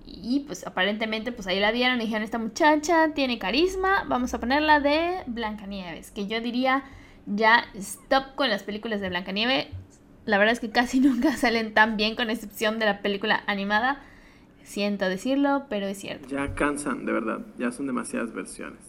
Y 0.05 0.41
pues 0.41 0.65
aparentemente 0.65 1.31
pues 1.31 1.47
ahí 1.47 1.59
la 1.59 1.71
vieron 1.71 1.97
y 1.97 2.05
dijeron, 2.05 2.23
esta 2.23 2.37
muchacha 2.37 3.13
tiene 3.13 3.39
carisma, 3.39 4.05
vamos 4.07 4.33
a 4.33 4.39
ponerla 4.39 4.79
de 4.79 5.23
Blancanieves, 5.25 6.11
que 6.11 6.27
yo 6.27 6.39
diría 6.39 6.83
ya 7.25 7.65
stop 7.75 8.35
con 8.35 8.49
las 8.49 8.63
películas 8.63 9.01
de 9.01 9.09
Blancanieves. 9.09 9.67
La 10.25 10.37
verdad 10.37 10.53
es 10.53 10.59
que 10.59 10.69
casi 10.69 10.99
nunca 10.99 11.35
salen 11.35 11.73
tan 11.73 11.97
bien 11.97 12.15
con 12.15 12.29
excepción 12.29 12.79
de 12.79 12.85
la 12.85 13.01
película 13.01 13.43
animada. 13.47 14.03
Siento 14.63 15.09
decirlo, 15.09 15.65
pero 15.69 15.87
es 15.87 15.97
cierto. 15.97 16.27
Ya 16.27 16.53
cansan, 16.53 17.05
de 17.05 17.11
verdad. 17.11 17.39
Ya 17.57 17.71
son 17.71 17.87
demasiadas 17.87 18.33
versiones. 18.33 18.88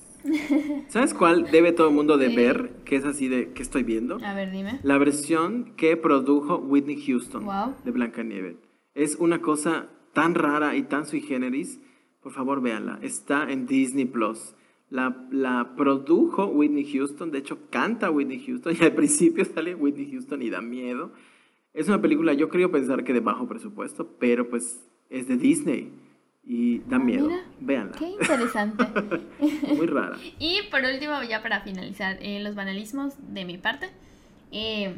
¿Sabes 0.88 1.14
cuál 1.14 1.50
debe 1.50 1.72
todo 1.72 1.88
el 1.88 1.94
mundo 1.94 2.18
de 2.18 2.30
Sí. 2.30 2.36
ver? 2.36 2.70
Que 2.84 2.96
es 2.96 3.04
así 3.04 3.28
de, 3.28 3.52
¿qué 3.52 3.62
estoy 3.62 3.82
viendo? 3.82 4.18
A 4.24 4.34
ver, 4.34 4.50
dime. 4.50 4.80
La 4.82 4.98
versión 4.98 5.72
que 5.76 5.96
produjo 5.96 6.56
Whitney 6.58 7.00
Houston 7.06 7.44
Wow. 7.44 7.74
de 7.84 7.90
Blancanieves. 7.90 8.56
Es 8.94 9.16
una 9.16 9.40
cosa 9.40 9.88
tan 10.12 10.34
rara 10.34 10.76
y 10.76 10.82
tan 10.82 11.06
sui 11.06 11.20
generis. 11.20 11.80
Por 12.22 12.32
favor, 12.32 12.60
véanla. 12.60 12.98
Está 13.02 13.50
en 13.50 13.66
Disney 13.66 14.04
Plus. 14.04 14.54
La, 14.90 15.26
la 15.30 15.74
produjo 15.76 16.46
Whitney 16.46 16.84
Houston. 16.92 17.30
De 17.30 17.38
hecho, 17.38 17.58
canta 17.70 18.10
Whitney 18.10 18.44
Houston. 18.44 18.74
Y 18.80 18.84
al 18.84 18.92
principio 18.94 19.44
sale 19.44 19.74
Whitney 19.74 20.10
Houston 20.10 20.42
y 20.42 20.50
da 20.50 20.60
miedo. 20.60 21.12
Es 21.72 21.86
una 21.88 22.02
película, 22.02 22.32
yo 22.34 22.48
creo 22.48 22.70
pensar 22.72 23.04
que 23.04 23.12
de 23.12 23.20
bajo 23.20 23.46
presupuesto, 23.46 24.16
pero 24.18 24.50
pues 24.50 24.84
es 25.08 25.28
de 25.28 25.36
Disney. 25.36 25.92
Y 26.42 26.78
da 26.80 26.96
Ah, 26.96 26.98
miedo. 26.98 27.28
mira, 27.28 27.42
Véanla. 27.60 27.92
Qué 27.98 28.06
interesante. 28.08 28.84
Muy 29.76 29.86
rara. 29.86 30.16
Y 30.38 30.60
por 30.70 30.82
último, 30.82 31.22
ya 31.22 31.42
para 31.42 31.60
finalizar 31.60 32.18
eh, 32.20 32.40
los 32.40 32.54
banalismos 32.54 33.14
de 33.32 33.44
mi 33.44 33.58
parte, 33.58 33.90
eh, 34.50 34.96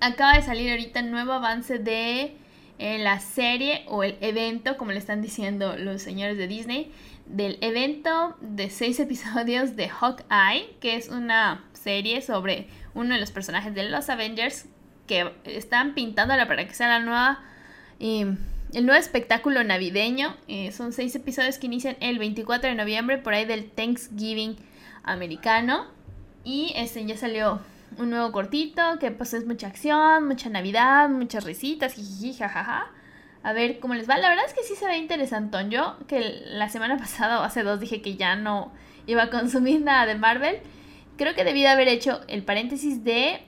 acaba 0.00 0.34
de 0.34 0.42
salir 0.42 0.70
ahorita 0.70 1.00
un 1.00 1.10
nuevo 1.10 1.32
avance 1.32 1.78
de 1.78 2.36
eh, 2.78 2.98
la 2.98 3.20
serie 3.20 3.84
o 3.88 4.04
el 4.04 4.16
evento, 4.20 4.76
como 4.76 4.92
le 4.92 4.98
están 4.98 5.22
diciendo 5.22 5.76
los 5.76 6.02
señores 6.02 6.36
de 6.38 6.46
Disney, 6.46 6.92
del 7.26 7.58
evento 7.62 8.36
de 8.40 8.70
seis 8.70 9.00
episodios 9.00 9.76
de 9.76 9.88
Hawkeye, 9.88 10.76
que 10.80 10.94
es 10.96 11.08
una 11.08 11.64
serie 11.72 12.20
sobre 12.22 12.68
uno 12.94 13.14
de 13.14 13.20
los 13.20 13.30
personajes 13.32 13.74
de 13.74 13.88
los 13.88 14.08
Avengers 14.10 14.66
que 15.06 15.32
están 15.44 15.94
pintándola 15.94 16.46
para 16.46 16.66
que 16.68 16.74
sea 16.74 16.88
la 16.88 17.00
nueva 17.00 17.40
eh, 17.98 18.36
el 18.72 18.86
nuevo 18.86 19.00
espectáculo 19.00 19.64
navideño. 19.64 20.36
eh, 20.48 20.72
son 20.72 20.92
seis 20.92 21.14
episodios 21.14 21.58
que 21.58 21.66
inician 21.66 21.96
el 22.00 22.18
24 22.18 22.70
de 22.70 22.76
noviembre, 22.76 23.18
por 23.18 23.34
ahí 23.34 23.44
del 23.44 23.70
Thanksgiving 23.70 24.56
americano. 25.02 25.86
Y 26.44 26.72
este 26.76 27.04
ya 27.04 27.16
salió 27.16 27.60
un 27.98 28.10
nuevo 28.10 28.32
cortito, 28.32 28.98
que 28.98 29.10
pues 29.10 29.34
es 29.34 29.46
mucha 29.46 29.66
acción, 29.66 30.26
mucha 30.26 30.48
Navidad, 30.48 31.08
muchas 31.08 31.44
risitas, 31.44 31.94
jijiji, 31.94 32.38
jajaja. 32.38 32.90
A 33.42 33.52
ver 33.52 33.80
cómo 33.80 33.94
les 33.94 34.08
va. 34.08 34.18
La 34.18 34.28
verdad 34.28 34.44
es 34.46 34.54
que 34.54 34.62
sí 34.62 34.74
se 34.74 34.86
ve 34.86 34.98
interesantón. 34.98 35.70
Yo, 35.70 35.96
que 36.06 36.42
la 36.46 36.68
semana 36.68 36.96
pasada 36.98 37.40
o 37.40 37.42
hace 37.42 37.62
dos 37.62 37.80
dije 37.80 38.02
que 38.02 38.16
ya 38.16 38.36
no 38.36 38.72
iba 39.06 39.24
a 39.24 39.30
consumir 39.30 39.80
nada 39.80 40.06
de 40.06 40.14
Marvel, 40.14 40.58
creo 41.16 41.34
que 41.34 41.44
debí 41.44 41.62
de 41.62 41.68
haber 41.68 41.88
hecho 41.88 42.20
el 42.28 42.44
paréntesis 42.44 43.02
de 43.02 43.40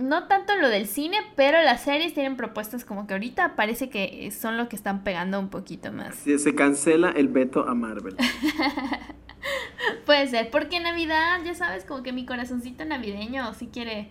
no 0.00 0.26
tanto 0.26 0.56
lo 0.56 0.68
del 0.68 0.86
cine, 0.86 1.18
pero 1.36 1.60
las 1.62 1.82
series 1.82 2.14
tienen 2.14 2.36
propuestas 2.36 2.84
como 2.84 3.06
que 3.06 3.14
ahorita 3.14 3.56
parece 3.56 3.90
que 3.90 4.30
son 4.32 4.56
lo 4.56 4.68
que 4.68 4.76
están 4.76 5.04
pegando 5.04 5.38
un 5.40 5.48
poquito 5.50 5.92
más. 5.92 6.16
Se, 6.16 6.38
se 6.38 6.54
cancela 6.54 7.10
el 7.10 7.28
veto 7.28 7.68
a 7.68 7.74
Marvel. 7.74 8.16
Puede 10.06 10.26
ser, 10.28 10.50
porque 10.50 10.80
Navidad, 10.80 11.40
ya 11.44 11.54
sabes, 11.54 11.84
como 11.84 12.02
que 12.02 12.12
mi 12.12 12.26
corazoncito 12.26 12.84
navideño 12.84 13.54
sí 13.54 13.68
quiere 13.72 14.10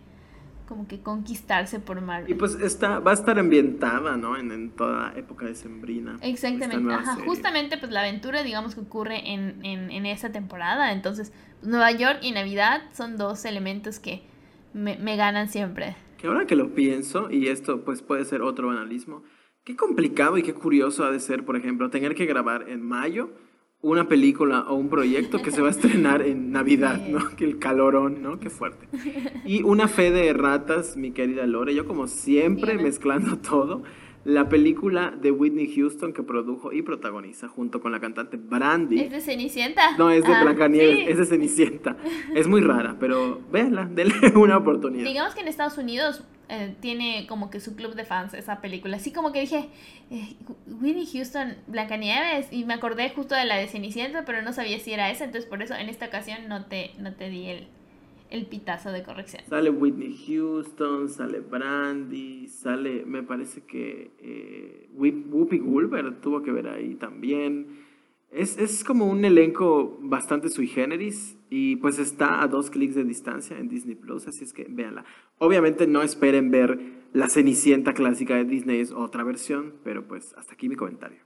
como 0.68 0.88
que 0.88 1.02
conquistarse 1.02 1.80
por 1.80 1.98
Y 1.98 2.02
Marvel. 2.02 2.38
pues 2.38 2.56
está, 2.56 3.00
va 3.00 3.12
a 3.12 3.14
estar 3.16 3.40
ambientada, 3.40 4.18
¿no? 4.18 4.38
En, 4.38 4.52
en 4.52 4.72
toda 4.76 5.14
época 5.16 5.46
decembrina. 5.48 6.16
esta 6.16 6.28
Exactamente, 6.28 6.94
ajá, 6.94 7.16
serie. 7.16 7.26
justamente 7.26 7.78
pues 7.78 7.92
la 7.92 8.02
aventura 8.02 8.44
digamos 8.44 8.76
que 8.76 8.82
ocurre 8.82 9.32
en, 9.34 9.64
en, 9.66 9.92
en 9.92 10.06
esa 10.06 10.32
temporada, 10.32 10.92
entonces 10.92 11.32
pues, 11.60 11.70
Nueva 11.70 11.92
York 11.92 12.20
y 12.22 12.32
Navidad 12.32 12.82
son 12.94 13.18
dos 13.18 13.46
elementos 13.46 14.00
que 14.00 14.29
me, 14.74 14.98
me 14.98 15.16
ganan 15.16 15.50
siempre. 15.50 15.96
Que 16.18 16.28
ahora 16.28 16.46
que 16.46 16.56
lo 16.56 16.74
pienso, 16.74 17.32
y 17.32 17.48
esto 17.48 17.84
pues 17.84 18.02
puede 18.02 18.26
ser 18.26 18.42
otro 18.42 18.68
banalismo, 18.68 19.24
qué 19.64 19.76
complicado 19.76 20.38
y 20.38 20.44
qué 20.44 20.54
curioso 20.54 21.06
ha 21.06 21.12
de 21.12 21.20
ser, 21.20 21.46
por 21.46 21.56
ejemplo, 21.56 21.90
tener 21.90 22.16
que 22.16 22.26
grabar 22.26 22.70
en 22.70 22.82
mayo 22.82 23.30
una 23.82 24.08
película 24.08 24.66
o 24.68 24.76
un 24.76 24.90
proyecto 24.90 25.42
que 25.42 25.52
se 25.52 25.62
va 25.62 25.70
a 25.70 25.72
estrenar 25.72 26.22
en 26.22 26.52
Navidad, 26.52 27.00
¿no? 27.08 27.30
Que 27.38 27.46
el 27.46 27.60
calorón, 27.60 28.22
¿no? 28.22 28.40
Qué 28.40 28.50
fuerte. 28.50 28.88
Y 29.46 29.64
una 29.64 29.88
fe 29.88 30.12
de 30.12 30.34
ratas, 30.34 30.98
mi 30.98 31.12
querida 31.12 31.48
Lore, 31.48 31.74
yo 31.74 31.86
como 31.88 32.08
siempre 32.08 32.74
mezclando 32.76 33.38
todo, 33.38 33.84
la 34.26 34.50
película 34.50 35.12
de 35.12 35.32
Whitney 35.32 35.74
Houston 35.76 36.14
que 36.14 36.24
produjo 36.24 36.74
y 36.74 36.82
protagoniza 36.82 37.48
junto 37.48 37.82
con 37.82 37.92
la 37.92 38.00
cantante 38.00 38.38
Brandy. 38.38 39.00
¿Es 39.00 39.12
de 39.12 39.22
Cenicienta? 39.22 39.98
No, 39.98 40.10
es 40.12 40.24
de 40.26 40.34
Ah, 40.34 40.44
Blancanieves, 40.44 40.98
sí. 40.98 41.06
es 41.08 41.18
de 41.18 41.26
Cenicienta. 41.26 41.96
Es 42.36 42.48
muy 42.48 42.62
rara, 42.62 42.98
pero 43.00 43.42
véanla, 43.52 43.86
denle 43.86 44.14
una 44.36 44.58
oportunidad. 44.58 45.06
Digamos 45.08 45.34
que 45.36 45.42
en 45.42 45.48
Estados 45.48 45.78
Unidos 45.78 46.24
eh, 46.50 46.76
tiene 46.82 47.26
como 47.28 47.50
que 47.50 47.60
su 47.60 47.76
club 47.76 47.96
de 47.96 48.06
fans 48.06 48.34
esa 48.34 48.60
película. 48.60 48.98
Así 48.98 49.12
como 49.14 49.32
que 49.32 49.40
dije, 49.42 49.70
eh, 50.12 50.36
Whitney 50.68 51.06
Houston, 51.06 51.56
Blancanieves, 51.68 52.52
y 52.52 52.66
me 52.66 52.74
acordé 52.74 53.10
justo 53.12 53.36
de 53.36 53.46
la 53.46 53.56
de 53.56 53.68
Cenicienta, 53.68 54.26
pero 54.26 54.42
no 54.42 54.52
sabía 54.54 54.80
si 54.80 54.92
era 54.92 55.10
esa, 55.12 55.24
entonces 55.26 55.50
por 55.50 55.62
eso 55.64 55.76
en 55.76 55.90
esta 55.90 56.08
ocasión 56.08 56.48
no 56.48 56.66
te, 56.66 56.92
no 57.00 57.14
te 57.14 57.30
di 57.30 57.46
el, 57.48 57.68
el 58.30 58.46
pitazo 58.46 58.92
de 58.92 59.04
corrección. 59.04 59.44
Sale 59.50 59.70
Whitney 59.70 60.16
Houston, 60.28 61.10
sale 61.10 61.40
Brandy, 61.40 62.48
sale, 62.48 63.04
me 63.06 63.24
parece 63.24 63.62
que 63.62 64.12
eh, 64.20 64.90
Whoop- 64.96 65.26
Whoopi 65.32 65.58
Goldberg 65.60 66.22
tuvo 66.22 66.42
que 66.42 66.52
ver 66.52 66.68
ahí 66.68 66.96
también. 66.96 67.88
Es, 68.32 68.60
es 68.60 68.84
como 68.84 69.06
un 69.10 69.26
elenco 69.26 69.98
bastante 70.02 70.50
sui 70.50 70.68
generis 70.68 71.36
y 71.50 71.78
pues 71.78 71.98
está 71.98 72.44
a 72.44 72.48
dos 72.48 72.70
clics 72.70 72.94
de 72.94 73.04
distancia 73.04 73.58
en 73.58 73.68
Disney 73.70 73.96
Plus, 73.96 74.28
así 74.28 74.44
es 74.44 74.54
que 74.54 74.68
véanla. 74.70 75.04
Obviamente 75.40 75.88
no 75.88 76.04
esperen 76.04 76.52
ver 76.52 76.80
la 77.12 77.28
Cenicienta 77.28 77.94
clásica 77.94 78.36
de 78.36 78.46
Disney, 78.46 78.82
es 78.82 78.92
otra 78.92 79.24
versión, 79.24 79.74
pero 79.84 80.08
pues 80.08 80.36
hasta 80.38 80.54
aquí 80.54 80.70
mi 80.70 80.76
comentario. 80.76 81.18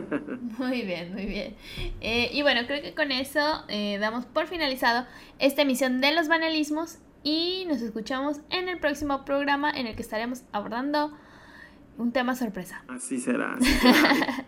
Muy 0.58 0.82
bien, 0.82 1.12
muy 1.12 1.26
bien. 1.26 1.54
Eh, 2.00 2.30
y 2.32 2.42
bueno, 2.42 2.62
creo 2.66 2.82
que 2.82 2.94
con 2.94 3.12
eso 3.12 3.64
eh, 3.68 3.98
damos 3.98 4.24
por 4.26 4.46
finalizado 4.46 5.06
esta 5.38 5.62
emisión 5.62 6.00
de 6.00 6.12
los 6.14 6.28
banalismos 6.28 6.98
y 7.22 7.64
nos 7.68 7.80
escuchamos 7.80 8.40
en 8.50 8.68
el 8.68 8.78
próximo 8.78 9.24
programa 9.24 9.70
en 9.70 9.86
el 9.86 9.96
que 9.96 10.02
estaremos 10.02 10.42
abordando 10.52 11.16
un 11.96 12.12
tema 12.12 12.34
sorpresa. 12.34 12.84
Así 12.88 13.20
será. 13.20 13.54
así 13.54 13.70
será. 13.80 14.44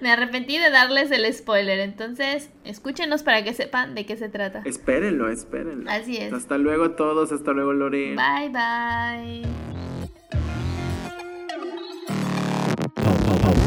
Me 0.00 0.10
arrepentí 0.10 0.58
de 0.58 0.70
darles 0.70 1.10
el 1.10 1.30
spoiler, 1.32 1.78
entonces 1.80 2.50
escúchenos 2.64 3.22
para 3.22 3.44
que 3.44 3.52
sepan 3.54 3.94
de 3.94 4.06
qué 4.06 4.16
se 4.16 4.28
trata. 4.28 4.62
espérenlo, 4.64 5.30
espérenlo. 5.30 5.90
Así 5.90 6.16
es. 6.16 6.32
Hasta 6.32 6.58
luego 6.58 6.84
a 6.84 6.96
todos, 6.96 7.32
hasta 7.32 7.52
luego 7.52 7.72
Lorena. 7.72 8.40
Bye 8.40 8.48
bye. 8.48 9.89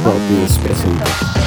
Pop 0.04 0.12
Pop 0.12 0.20
Pop 0.20 0.20
Popus 0.20 0.58
presenta 0.58 1.43